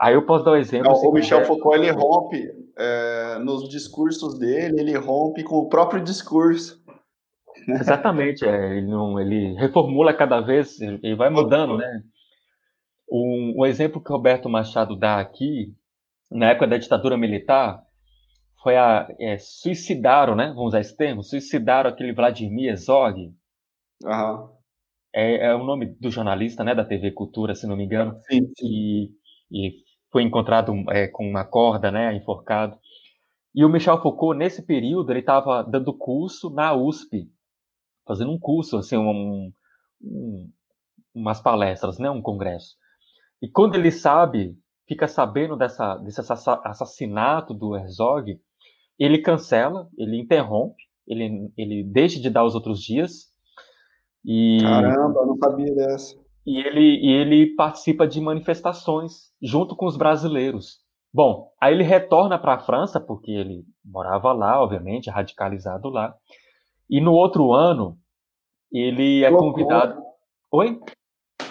[0.00, 0.90] Aí eu posso dar um exemplo.
[0.90, 1.46] Não, o Michel quiser.
[1.46, 6.82] Foucault ele rompe é, nos discursos dele, ele rompe com o próprio discurso.
[7.68, 12.02] Exatamente, é, ele, não, ele reformula cada vez, ele vai mudando, né?
[13.14, 15.74] Um, um, exemplo que o Roberto Machado dá aqui,
[16.32, 17.82] na época da ditadura militar,
[18.62, 20.48] foi a é, suicidaram, né?
[20.48, 23.32] Vamos usar esse termo, suicidaram aquele Vladimir Herzog.
[24.04, 24.48] Uhum.
[25.14, 26.74] É, é, o nome do jornalista, né?
[26.74, 28.18] Da TV Cultura, se não me engano.
[28.30, 28.66] Sim, sim.
[28.66, 29.10] E,
[29.50, 29.74] e
[30.10, 32.14] foi encontrado é, com uma corda, né?
[32.14, 32.78] Enforcado.
[33.54, 37.30] E o Michel Foucault, nesse período, ele estava dando curso na USP,
[38.06, 39.52] fazendo um curso, assim, um,
[40.00, 40.50] um,
[41.14, 42.08] umas palestras, né?
[42.08, 42.76] Um congresso.
[43.42, 48.38] E quando ele sabe, fica sabendo dessa, desse assassinato do Herzog,
[48.98, 53.32] ele cancela, ele interrompe, ele, ele deixa de dar os outros dias.
[54.24, 56.16] E, Caramba, não sabia dessa.
[56.46, 60.80] E ele, e ele participa de manifestações junto com os brasileiros.
[61.12, 66.14] Bom, aí ele retorna para a França, porque ele morava lá, obviamente, radicalizado lá.
[66.88, 67.98] E no outro ano,
[68.72, 69.52] ele é loucura.
[69.52, 70.02] convidado.
[70.50, 70.80] Oi?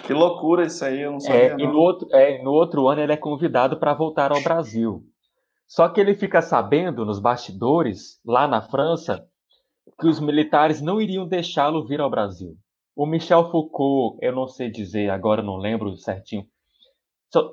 [0.06, 1.40] Que loucura isso aí, eu não sabia.
[1.40, 5.04] É, e no outro, é, no outro ano ele é convidado para voltar ao Brasil.
[5.66, 9.26] Só que ele fica sabendo nos bastidores, lá na França,
[9.98, 12.56] que os militares não iriam deixá-lo vir ao Brasil.
[12.94, 16.46] O Michel Foucault, eu não sei dizer, agora não lembro certinho.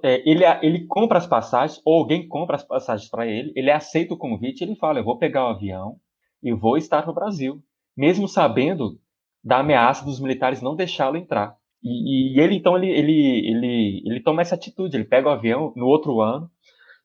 [0.04, 4.14] É, ele, ele compra as passagens, ou alguém compra as passagens para ele, ele aceita
[4.14, 5.96] o convite, ele fala: Eu vou pegar o avião
[6.44, 7.64] e vou estar no Brasil,
[7.96, 9.00] mesmo sabendo
[9.42, 11.56] da ameaça dos militares não deixá-lo entrar.
[11.84, 15.74] E, e, ele então ele, ele, ele, ele toma essa atitude, ele pega o avião
[15.76, 16.50] no outro ano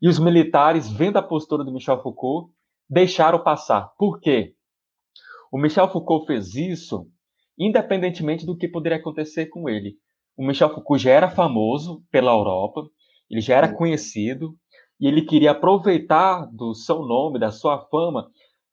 [0.02, 2.52] e os militares, vendo a postura do Michel Foucault,
[2.88, 3.92] deixaram passar.
[3.96, 4.54] Por quê?
[5.50, 7.06] O Michel Foucault fez isso
[7.58, 9.96] independentemente do que poderia acontecer com ele.
[10.36, 12.82] O Michel Foucault já era famoso pela Europa,
[13.30, 14.56] ele já era conhecido,
[15.00, 18.28] e ele queria aproveitar do seu nome, da sua fama,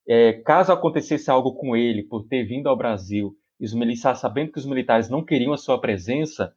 [0.08, 4.52] é, caso acontecesse algo com ele por ter vindo ao Brasil, e os militares, sabendo
[4.52, 6.52] que os militares não queriam a sua presença,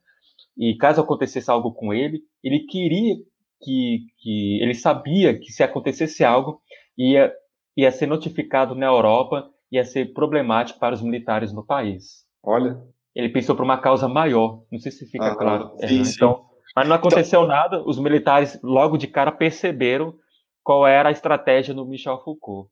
[0.57, 3.15] e caso acontecesse algo com ele, ele queria
[3.61, 6.59] que, que ele sabia que se acontecesse algo,
[6.97, 7.31] ia,
[7.77, 12.25] ia ser notificado na Europa, ia ser problemático para os militares no país.
[12.43, 12.81] Olha.
[13.13, 15.71] Ele pensou para uma causa maior, não sei se fica ah, claro.
[15.77, 16.15] Sim, é, sim.
[16.15, 17.55] Então, mas não aconteceu então...
[17.55, 20.15] nada, os militares logo de cara perceberam
[20.63, 22.69] qual era a estratégia do Michel Foucault.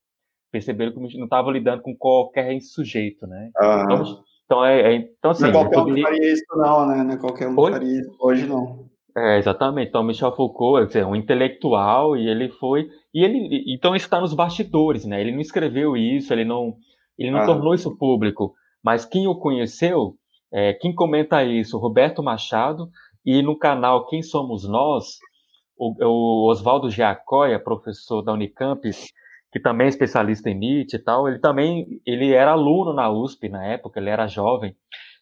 [0.53, 3.49] Perceberam que não estava lidando com qualquer sujeito, né?
[3.57, 3.81] Ah.
[3.83, 7.03] Então, então, é, é, então assim, não é qualquer um faria isso não, né?
[7.03, 7.71] Não é qualquer um Oi?
[7.71, 8.15] faria isso.
[8.19, 8.85] Hoje não.
[9.17, 9.89] É, exatamente.
[9.89, 12.87] Então, Michel Foucault é um intelectual e ele foi.
[13.11, 15.19] E ele, então, está nos bastidores, né?
[15.19, 16.75] Ele não escreveu isso, ele não,
[17.17, 17.45] ele não ah.
[17.47, 18.53] tornou isso público.
[18.83, 20.13] Mas quem o conheceu,
[20.53, 22.89] é, quem comenta isso, Roberto Machado,
[23.25, 25.17] e no canal Quem Somos Nós,
[25.75, 28.87] o, o Oswaldo Giacoia, professor da Unicamp,
[29.53, 33.49] que também é especialista em Nietzsche e tal, ele também ele era aluno na USP
[33.49, 34.75] na época, ele era jovem,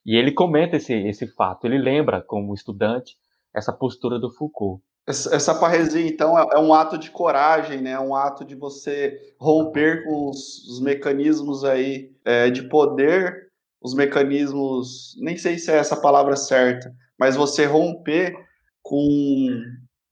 [0.05, 3.17] e ele comenta esse, esse fato, ele lembra como estudante
[3.53, 4.81] essa postura do Foucault.
[5.05, 7.91] Essa parresia, então, é, é um ato de coragem, né?
[7.91, 13.49] É um ato de você romper com os, os mecanismos aí é, de poder,
[13.81, 16.89] os mecanismos, nem sei se é essa palavra certa,
[17.19, 18.33] mas você romper
[18.81, 19.61] com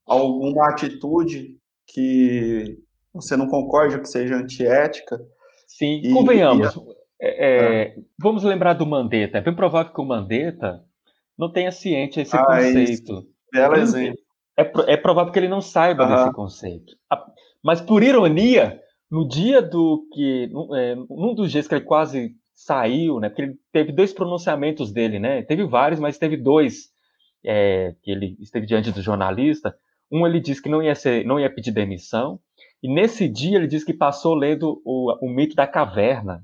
[0.06, 1.56] alguma atitude
[1.86, 2.76] que
[3.12, 5.18] você não concorde que seja antiética.
[5.66, 6.74] Sim, e, convenhamos.
[6.74, 7.00] E...
[7.22, 9.38] É, é, vamos lembrar do Mandetta.
[9.38, 10.82] É bem provável que o Mandetta
[11.38, 13.26] não tenha ciente esse ah, conceito.
[13.52, 14.18] Belo exemplo.
[14.56, 16.14] É, é, provável que ele não saiba uhum.
[16.14, 16.92] desse conceito.
[17.62, 20.48] Mas, por ironia, no dia do que.
[20.48, 23.28] Num, é, num dos dias que ele quase saiu, né?
[23.28, 25.42] Porque ele teve dois pronunciamentos dele, né?
[25.42, 26.90] Teve vários, mas teve dois
[27.44, 29.74] é, que ele esteve diante do jornalista.
[30.12, 32.38] Um ele disse que não ia ser, não ia pedir demissão,
[32.82, 36.42] e nesse dia ele disse que passou lendo o, o mito da caverna.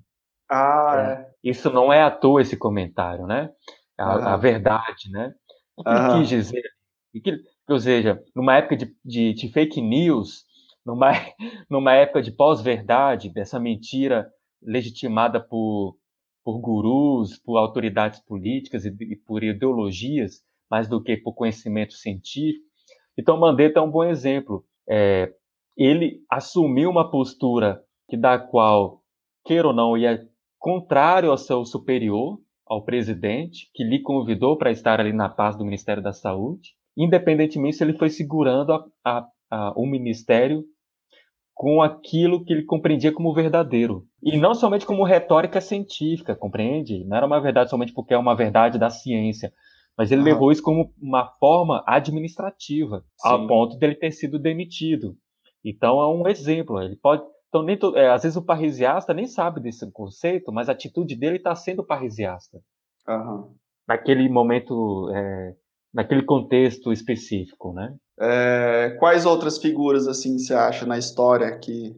[0.51, 1.13] Ah, é.
[1.13, 1.31] é.
[1.51, 3.51] Isso não é à toa esse comentário, né?
[3.99, 5.35] a, a verdade, né?
[5.77, 6.63] O que ele quis dizer?
[7.23, 10.45] Que, ou seja, numa época de, de, de fake news,
[10.85, 11.13] numa,
[11.69, 14.31] numa época de pós-verdade, dessa mentira
[14.63, 15.97] legitimada por,
[16.45, 22.65] por gurus, por autoridades políticas e, e, por ideologias, mais do que por conhecimento científico.
[23.17, 24.65] Então, Mandetta é um bom exemplo.
[24.89, 25.33] É,
[25.77, 29.03] ele assumiu uma postura que da qual,
[29.45, 30.27] queira ou não, ia
[30.59, 35.65] contrário ao seu superior, ao presidente, que lhe convidou para estar ali na paz do
[35.65, 40.65] Ministério da Saúde, independentemente se ele foi segurando a, a, a, o ministério
[41.55, 44.07] com aquilo que ele compreendia como verdadeiro.
[44.23, 47.05] E não somente como retórica científica, compreende?
[47.05, 49.53] Não era uma verdade somente porque é uma verdade da ciência,
[49.97, 50.27] Mas ele uhum.
[50.27, 53.29] levou isso como uma forma administrativa, Sim.
[53.29, 55.17] ao ponto dele ter sido demitido.
[55.67, 56.81] Então é um exemplo.
[56.81, 57.25] Ele pode.
[57.49, 57.97] Então, nem to...
[57.97, 61.85] é, às vezes o parrisiasta nem sabe desse conceito, mas a atitude dele está sendo
[61.85, 62.59] parrisiasta.
[63.09, 63.53] Uhum.
[63.87, 65.55] Naquele momento, é,
[65.93, 67.95] naquele contexto específico, né?
[68.19, 71.95] É, quais outras figuras assim você acha na história que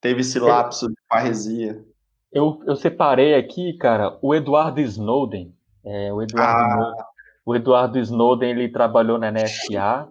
[0.00, 1.84] teve esse lapso de parresia?
[2.32, 5.54] Eu, eu separei aqui, cara, o Eduardo Snowden.
[5.84, 7.06] É, o, Eduardo, ah.
[7.44, 10.08] o Eduardo Snowden ele trabalhou na NSA.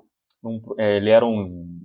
[0.77, 1.76] É, ele era um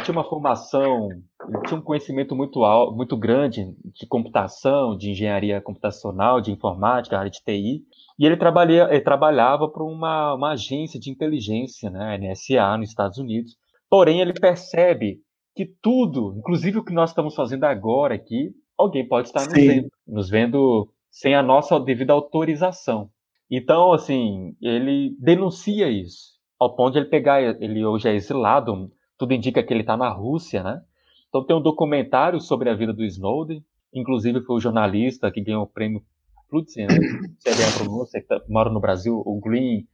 [0.00, 1.08] ele tinha uma formação,
[1.48, 7.18] ele tinha um conhecimento muito alto, muito grande de computação, de engenharia computacional, de informática,
[7.18, 7.84] área de TI,
[8.18, 13.18] e ele, trabalha, ele trabalhava para uma, uma agência de inteligência, né, NSA, nos Estados
[13.18, 13.56] Unidos.
[13.88, 15.20] Porém, ele percebe
[15.54, 19.88] que tudo, inclusive o que nós estamos fazendo agora aqui, alguém pode estar nos vendo,
[20.06, 23.10] nos vendo sem a nossa devida autorização.
[23.50, 29.34] Então, assim, ele denuncia isso, ao ponto de ele pegar, ele hoje é exilado, tudo
[29.34, 30.80] indica que ele está na Rússia, né?
[31.28, 35.62] Então tem um documentário sobre a vida do Snowden, inclusive foi o jornalista que ganhou
[35.62, 36.02] o prêmio
[36.48, 36.96] Pulitzer, né?
[37.38, 39.86] Você é a pronúncia, que tá, mora no Brasil, o Green...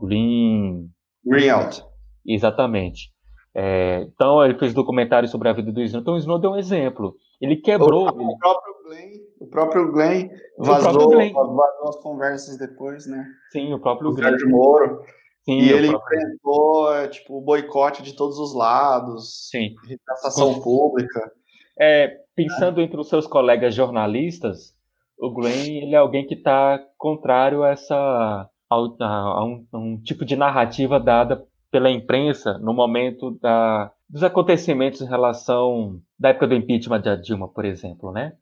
[0.00, 0.88] Green...
[1.26, 1.84] Greenwald.
[2.24, 3.12] Exatamente.
[3.52, 6.02] É, então ele fez documentário sobre a vida do Snowden.
[6.02, 7.16] Então o Snowden é um exemplo.
[7.40, 8.04] Ele quebrou.
[8.04, 8.38] O, ele...
[8.38, 9.10] próprio Glenn,
[9.40, 11.32] o próprio Glenn vazou, próprio Glenn.
[11.32, 13.26] vazou as conversas depois, né?
[13.50, 14.30] Sim, o próprio o Glenn.
[14.30, 15.02] Sérgio Moro.
[15.48, 16.18] Sim, e ele próprio...
[16.18, 19.74] enfrentou é, tipo, o boicote de todos os lados, Sim.
[19.88, 21.32] retratação pública.
[21.80, 22.84] É, pensando é.
[22.84, 24.74] entre os seus colegas jornalistas,
[25.18, 29.98] o Glenn ele é alguém que está contrário a essa a, a, um, a, um,
[30.02, 36.46] tipo de narrativa dada pela imprensa no momento da, dos acontecimentos em relação da época
[36.46, 38.34] do impeachment de Dilma, por exemplo, né?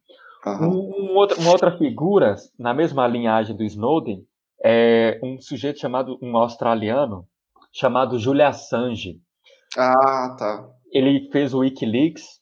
[0.44, 0.68] Uhum.
[0.68, 4.24] Um, um outra, uma outra figura na mesma linhagem do Snowden
[4.66, 7.24] é um sujeito chamado, um australiano,
[7.72, 9.20] chamado Julian Assange.
[9.78, 10.68] Ah, tá.
[10.90, 12.40] Ele fez o Wikileaks.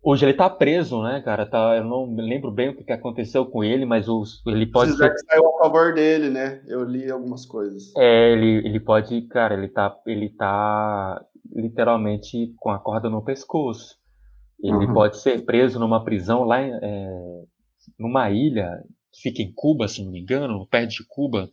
[0.00, 1.46] Hoje ele tá preso, né, cara?
[1.46, 5.10] Tá, eu não lembro bem o que aconteceu com ele, mas os, ele pode ser...
[5.10, 6.62] que saiu a favor dele, né?
[6.68, 7.90] Eu li algumas coisas.
[7.96, 13.96] É, ele, ele pode, cara, ele tá, ele tá literalmente com a corda no pescoço.
[14.62, 14.94] Ele uhum.
[14.94, 17.42] pode ser preso numa prisão lá, é,
[17.98, 18.84] numa ilha
[19.22, 21.48] fica em Cuba, se não me engano, perto de Cuba.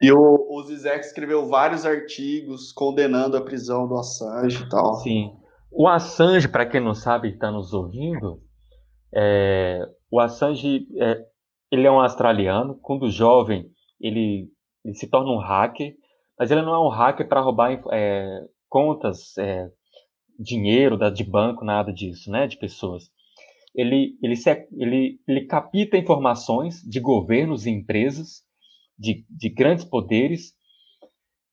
[0.00, 4.94] E o, o Zizek escreveu vários artigos condenando a prisão do Assange e tal.
[4.96, 5.32] Sim.
[5.70, 8.42] O Assange, para quem não sabe, está nos ouvindo,
[9.14, 9.80] é,
[10.10, 11.24] o Assange é,
[11.70, 12.78] ele é um australiano.
[12.82, 14.50] Quando jovem, ele,
[14.84, 15.94] ele, se torna um hacker,
[16.38, 19.68] mas ele não é um hacker para roubar é, contas, é,
[20.38, 23.10] dinheiro de banco, nada disso, né, de pessoas
[23.76, 28.42] ele, ele, se, ele, ele capta informações de governos e empresas,
[28.98, 30.54] de, de grandes poderes,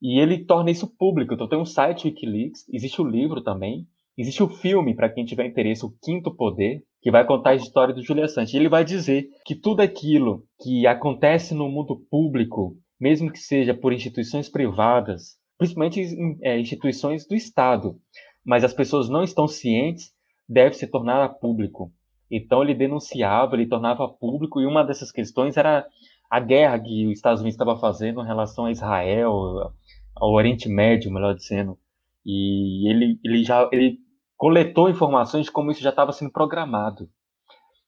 [0.01, 1.33] e ele torna isso público.
[1.33, 5.45] Então tem um site Wikileaks, existe o livro também, existe o filme, para quem tiver
[5.45, 8.55] interesse, O Quinto Poder, que vai contar a história do Julian Assange.
[8.55, 13.93] Ele vai dizer que tudo aquilo que acontece no mundo público, mesmo que seja por
[13.93, 16.01] instituições privadas, principalmente
[16.41, 17.97] é, instituições do Estado,
[18.45, 20.11] mas as pessoas não estão cientes,
[20.47, 21.91] deve se tornar público.
[22.29, 25.85] Então ele denunciava, ele tornava público, e uma dessas questões era
[26.29, 29.73] a guerra que os Estados Unidos estava fazendo em relação a Israel,
[30.15, 31.77] ao Oriente Médio, melhor dizendo.
[32.25, 33.97] E ele, ele já ele
[34.37, 37.09] coletou informações de como isso já estava sendo programado.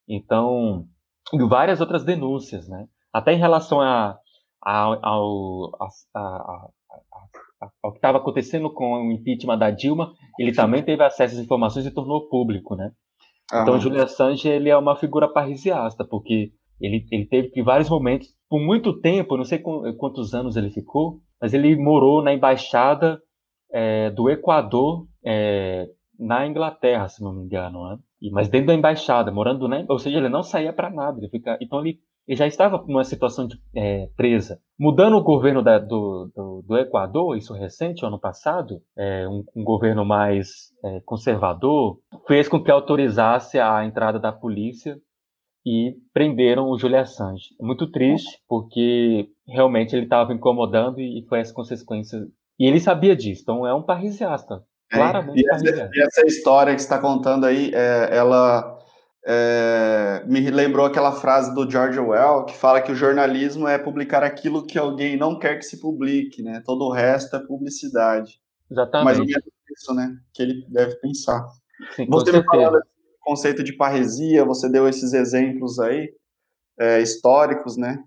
[0.08, 0.86] Então,
[1.34, 2.88] e várias outras denúncias, né?
[3.12, 4.18] Até em relação a,
[4.64, 5.88] a, ao, a,
[6.20, 6.68] a,
[7.82, 11.86] ao que estava acontecendo com o impeachment da Dilma, ele também teve acesso às informações
[11.86, 12.92] e tornou público, né?
[13.54, 18.28] Então, Julian Assange ele é uma figura parrisiasta, porque ele, ele teve que, vários momentos,
[18.50, 19.60] por muito tempo, não sei
[19.98, 23.22] quantos anos ele ficou, mas ele morou na embaixada
[23.72, 25.88] é, do Equador é,
[26.20, 27.98] na Inglaterra, se não me engano, né?
[28.22, 29.86] E, mas dentro da embaixada, morando, né?
[29.90, 33.04] Ou seja, ele não saía para nada, ele fica, então ele ele já estava numa
[33.04, 34.60] situação de é, presa.
[34.80, 39.64] Mudando o governo da, do, do, do, Equador, isso recente, ano passado, é, um, um,
[39.64, 44.98] governo mais é, conservador, fez com que autorizasse a entrada da polícia
[45.66, 47.56] e prenderam o Julian Assange.
[47.60, 52.28] Muito triste, porque realmente ele estava incomodando e foi essa consequência.
[52.60, 54.64] E ele sabia disso, então é um parrisiasta.
[54.92, 58.78] É, claramente e essa, e essa história que você está contando aí, é, ela
[59.26, 64.24] é, me lembrou aquela frase do George Orwell que fala que o jornalismo é publicar
[64.24, 66.62] aquilo que alguém não quer que se publique, né?
[66.64, 68.40] Todo o resto é publicidade.
[68.70, 69.20] Exatamente.
[69.20, 69.40] Mas é
[69.74, 70.16] isso, né?
[70.32, 71.44] Que ele deve pensar.
[71.96, 72.95] Sim, você me do
[73.26, 76.14] conceito de parresia, você deu esses exemplos aí
[76.80, 78.02] é, históricos, né?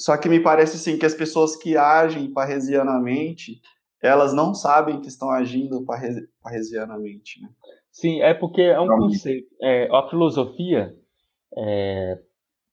[0.00, 3.60] Só que me parece assim que as pessoas que agem parresianamente,
[4.02, 5.84] elas não sabem que estão agindo
[6.42, 7.40] parresianamente.
[7.42, 7.48] Né?
[7.90, 9.48] Sim, é porque é um conceito.
[9.60, 10.94] É, a filosofia,
[11.56, 12.18] é,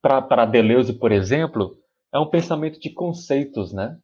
[0.02, 1.78] para Deleuze, por exemplo,
[2.14, 3.98] é um pensamento de conceitos, né?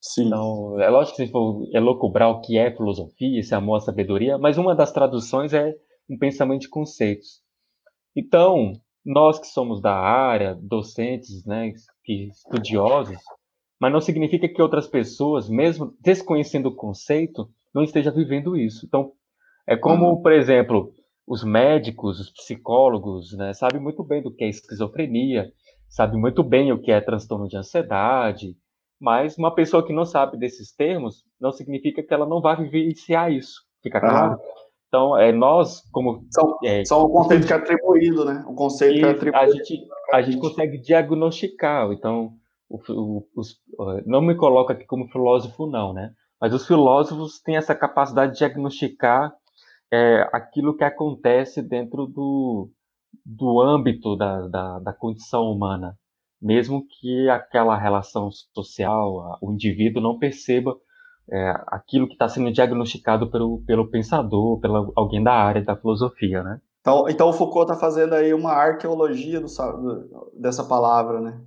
[0.00, 0.26] Sim.
[0.26, 3.80] Então, é lógico que se for elocubrar o que é filosofia, se é amor à
[3.80, 5.74] sabedoria, mas uma das traduções é
[6.10, 7.40] um pensamento de conceitos.
[8.14, 8.72] Então,
[9.04, 11.72] nós que somos da área, docentes, né,
[12.06, 13.16] estudiosos,
[13.80, 18.84] mas não significa que outras pessoas, mesmo desconhecendo o conceito, não estejam vivendo isso.
[18.84, 19.12] Então,
[19.66, 20.22] é como, uhum.
[20.22, 20.92] por exemplo,
[21.26, 25.50] os médicos, os psicólogos, né, sabem muito bem do que é esquizofrenia,
[25.88, 28.56] sabem muito bem o que é transtorno de ansiedade,
[29.00, 33.32] mas uma pessoa que não sabe desses termos não significa que ela não vai vivenciar
[33.32, 33.62] isso.
[33.82, 34.38] Fica claro?
[34.90, 36.26] Então, é, nós, como.
[36.30, 38.44] São, é, são um conceito que é atribuído, né?
[38.46, 39.38] Um conceito que é atribuído.
[39.38, 41.92] A gente, a gente consegue diagnosticar.
[41.92, 42.32] Então,
[42.68, 43.56] o, o, os,
[44.04, 46.10] não me coloco aqui como filósofo, não, né?
[46.40, 49.32] Mas os filósofos têm essa capacidade de diagnosticar
[49.92, 52.68] é, aquilo que acontece dentro do,
[53.24, 55.96] do âmbito da, da, da condição humana
[56.40, 60.74] mesmo que aquela relação social, o indivíduo não perceba
[61.28, 66.42] é, aquilo que está sendo diagnosticado pelo, pelo pensador, pelo alguém da área da filosofia,
[66.42, 66.60] né?
[66.80, 69.46] Então, então o Foucault está fazendo aí uma arqueologia do,
[70.40, 71.40] dessa palavra, né?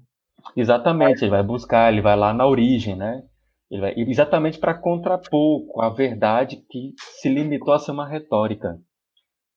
[0.56, 3.24] Exatamente, ele vai buscar, ele vai lá na origem, né?
[3.72, 8.78] Ele vai, exatamente para contrapor com a verdade que se limitou a ser uma retórica.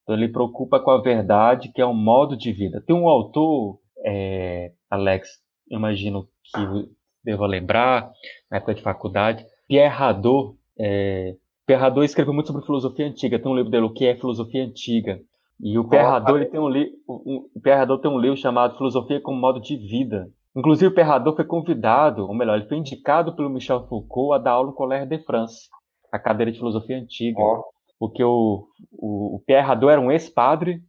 [0.03, 2.83] Então ele preocupa com a verdade que é um modo de vida.
[2.87, 5.29] Tem um autor é, Alex,
[5.69, 6.91] imagino que
[7.25, 8.11] deva lembrar,
[8.51, 10.57] na época de faculdade, Pierre Hadot.
[10.79, 11.35] É,
[11.67, 14.65] Pierre Hadot escreveu muito sobre filosofia antiga, tem um livro dele, O que é Filosofia
[14.65, 15.21] Antiga.
[15.61, 18.77] E o Pierre Hadot, ele tem um, li o Pierre Hadot tem um livro chamado
[18.77, 20.29] Filosofia como Modo de Vida.
[20.55, 24.39] Inclusive, o Pierre Hadot foi convidado, ou melhor, ele foi indicado pelo Michel Foucault a
[24.39, 25.69] dar aula no Collège de France,
[26.13, 27.41] a cadeira de filosofia antiga.
[27.41, 27.65] Oh.
[27.99, 30.83] Porque o, o, o Pierre Hadot era um ex-padre,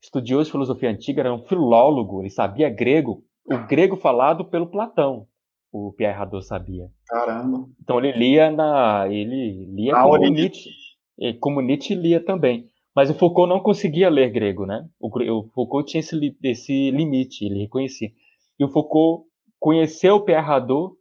[0.00, 5.26] estudioso de filosofia antiga, era um filólogo, ele sabia grego, o grego falado pelo Platão,
[5.74, 6.88] o Pierre Hadot sabia.
[7.08, 7.66] Caramba.
[7.82, 10.70] Então ele lia na, ele lia como Nietzsche,
[11.40, 12.68] como Nietzsche lia também.
[12.94, 14.86] Mas o Foucault não conseguia ler grego, né?
[15.00, 18.08] O, o Foucault tinha esse, esse limite, ele reconhecia.
[18.56, 19.26] E o Foucault
[19.58, 20.94] conheceu o Pierre Hadot,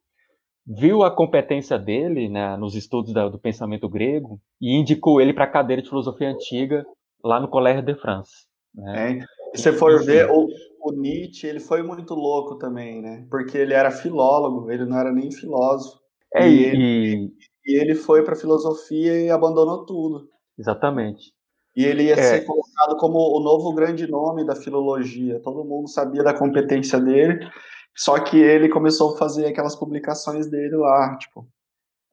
[0.66, 5.44] viu a competência dele né, nos estudos da, do pensamento grego e indicou ele para
[5.44, 6.84] a cadeira de filosofia antiga
[7.24, 8.48] lá no Collège de France.
[8.74, 9.20] Né?
[9.20, 9.26] É.
[9.56, 10.48] Se você for ver, o,
[10.82, 13.26] o Nietzsche, ele foi muito louco também, né?
[13.30, 16.00] Porque ele era filólogo, ele não era nem filósofo.
[16.34, 17.34] É, e, ele,
[17.66, 20.28] e ele foi para filosofia e abandonou tudo.
[20.58, 21.32] Exatamente.
[21.76, 22.22] E ele ia é.
[22.22, 25.40] ser colocado como o novo grande nome da filologia.
[25.42, 27.48] Todo mundo sabia da competência dele,
[27.96, 31.48] só que ele começou a fazer aquelas publicações dele lá, tipo,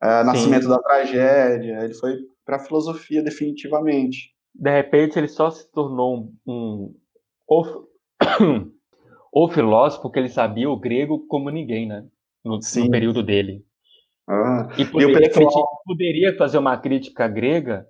[0.03, 1.85] é, Nascimento da Tragédia.
[1.85, 4.35] Ele foi para filosofia definitivamente.
[4.55, 6.95] De repente, ele só se tornou um, um
[9.33, 12.05] o filósofo porque ele sabia o grego como ninguém, né?
[12.45, 13.65] No, no período dele.
[14.29, 15.83] Ah, e, poderia, e pessoal...
[15.85, 17.87] poderia, fazer uma crítica grega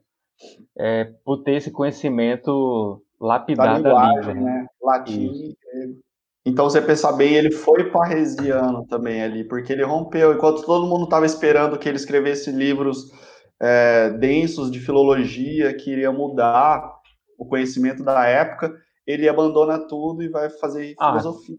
[0.78, 4.52] é, por ter esse conhecimento lapidado da linguagem, ali, né?
[4.62, 4.66] né?
[4.82, 6.00] Latim grego.
[6.44, 10.32] Então, você pensar bem, ele foi parresiano também ali, porque ele rompeu.
[10.32, 13.12] Enquanto todo mundo estava esperando que ele escrevesse livros
[13.60, 16.90] é, densos de filologia, que iria mudar
[17.38, 18.74] o conhecimento da época,
[19.10, 21.56] ele abandona tudo e vai fazer ah, filosofia.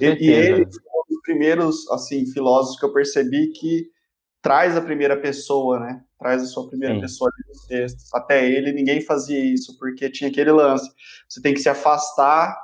[0.00, 3.88] E, e ele foi um dos primeiros assim filósofos que eu percebi que
[4.42, 6.02] traz a primeira pessoa, né?
[6.18, 7.00] Traz a sua primeira Sim.
[7.00, 8.12] pessoa nos textos.
[8.14, 10.88] Até ele ninguém fazia isso porque tinha aquele lance.
[11.28, 12.56] Você tem que se afastar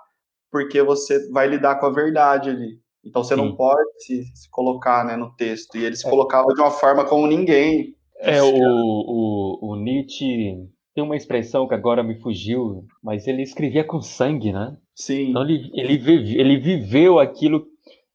[0.51, 2.80] porque você vai lidar com a verdade ali.
[3.05, 3.43] Então você Sim.
[3.43, 5.76] não pode se, se, colocar né, no texto.
[5.76, 6.11] E ele se é.
[6.11, 7.95] colocava de uma forma como ninguém.
[8.18, 13.85] É, o, o, o Nietzsche tem uma expressão que agora me fugiu, mas ele escrevia
[13.85, 14.79] com sangue, né?
[14.95, 15.29] Sim.
[15.29, 17.67] Então ele, ele, vive, ele viveu aquilo.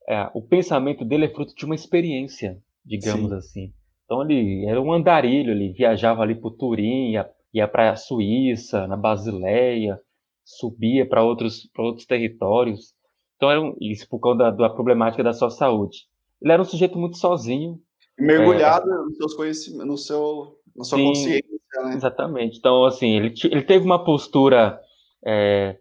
[0.09, 3.37] É, o pensamento dele é fruto de uma experiência, digamos Sim.
[3.37, 3.73] assim.
[4.03, 8.87] Então ele era um andarilho, ele viajava ali por Turim, ia, ia para a Suíça,
[8.87, 9.99] na Basileia,
[10.43, 12.95] subia para outros, outros territórios.
[13.35, 16.07] Então era um, isso por causa da, da, problemática da sua saúde.
[16.41, 17.79] Ele era um sujeito muito sozinho.
[18.17, 21.95] Mergulhado é, nos seus conhecimentos, no seu, na sua sim, consciência né?
[21.95, 22.57] Exatamente.
[22.57, 24.79] Então, assim, ele, ele teve uma postura
[25.25, 25.77] é,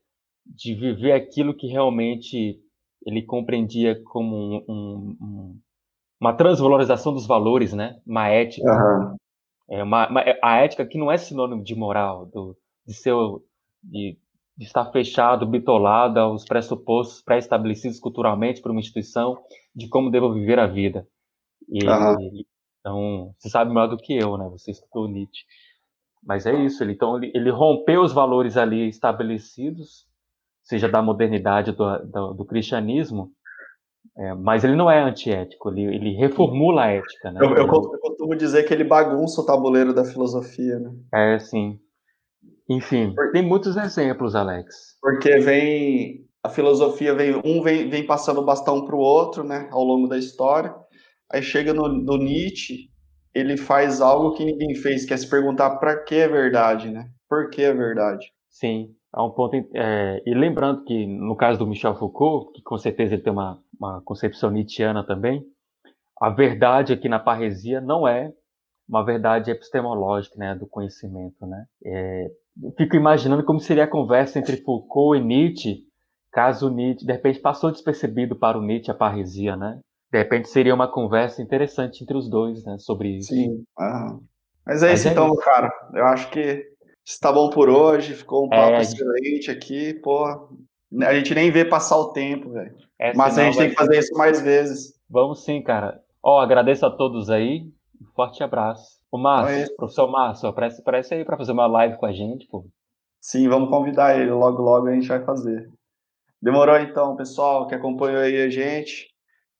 [0.46, 2.60] de viver aquilo que realmente
[3.06, 5.60] ele compreendia como um, um, um,
[6.20, 7.98] uma transvalorização dos valores, né?
[8.06, 8.70] Uma ética.
[8.70, 9.16] Uhum.
[9.70, 13.14] É uma, uma, a ética que não é sinônimo de moral, do, de, ser,
[13.82, 14.18] de,
[14.56, 19.38] de estar fechado, bitolado aos pressupostos pré-estabelecidos culturalmente por uma instituição
[19.74, 21.06] de como devo viver a vida.
[21.68, 22.42] E uhum.
[22.80, 24.48] então, você sabe melhor do que eu, né?
[24.50, 25.44] Você estudou Nietzsche.
[26.22, 30.06] Mas é isso, ele, então ele, ele rompeu os valores ali estabelecidos,
[30.62, 33.32] seja da modernidade do, do, do cristianismo,
[34.16, 37.30] é, mas ele não é antiético, ele, ele reformula a ética.
[37.30, 37.40] Né?
[37.42, 40.78] Eu, eu, costumo dizer que ele bagunça o tabuleiro da filosofia.
[40.78, 40.92] Né?
[41.12, 41.78] É, sim.
[42.68, 44.96] Enfim, tem muitos exemplos, Alex.
[45.00, 49.68] Porque vem a filosofia vem um vem, vem passando o bastão para o outro, né,
[49.70, 50.74] ao longo da história.
[51.30, 52.89] Aí chega no, no Nietzsche,
[53.34, 57.08] ele faz algo que ninguém fez, que é se perguntar para que é verdade, né?
[57.28, 58.32] Por que é verdade?
[58.48, 59.56] Sim, há um ponto.
[59.74, 63.62] É, e lembrando que no caso do Michel Foucault, que com certeza ele tem uma,
[63.78, 65.44] uma concepção nietzschiana também,
[66.20, 68.32] a verdade aqui na parresia não é
[68.88, 71.64] uma verdade epistemológica, né, do conhecimento, né?
[71.84, 72.30] É,
[72.76, 75.84] fico imaginando como seria a conversa entre Foucault e Nietzsche,
[76.32, 79.78] caso Nietzsche, de repente, passou despercebido para o Nietzsche a parresia, né?
[80.12, 83.32] De repente seria uma conversa interessante entre os dois, né, sobre isso.
[83.32, 83.64] Sim.
[83.78, 84.16] Ah.
[84.66, 85.42] Mas é isso é então, isso.
[85.42, 85.70] cara.
[85.94, 86.64] Eu acho que
[87.04, 90.26] está bom por hoje, ficou um é, papo é, excelente aqui, pô.
[91.02, 92.74] A gente nem vê passar o tempo, velho.
[92.98, 94.94] É, Mas a gente tem que fazer isso mais vezes.
[95.08, 96.00] Vamos sim, cara.
[96.22, 97.62] Ó, agradeço a todos aí.
[98.00, 99.00] Um forte abraço.
[99.10, 102.46] O Márcio, é professor Márcio, aparece, aparece aí para fazer uma live com a gente,
[102.46, 102.64] pô.
[103.20, 104.30] Sim, vamos convidar ele.
[104.30, 105.68] Logo, logo a gente vai fazer.
[106.40, 109.08] Demorou então, pessoal, que acompanhou aí a gente.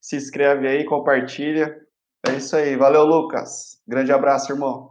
[0.00, 1.76] Se inscreve aí, compartilha.
[2.26, 2.76] É isso aí.
[2.76, 3.80] Valeu, Lucas.
[3.86, 4.90] Grande abraço, irmão.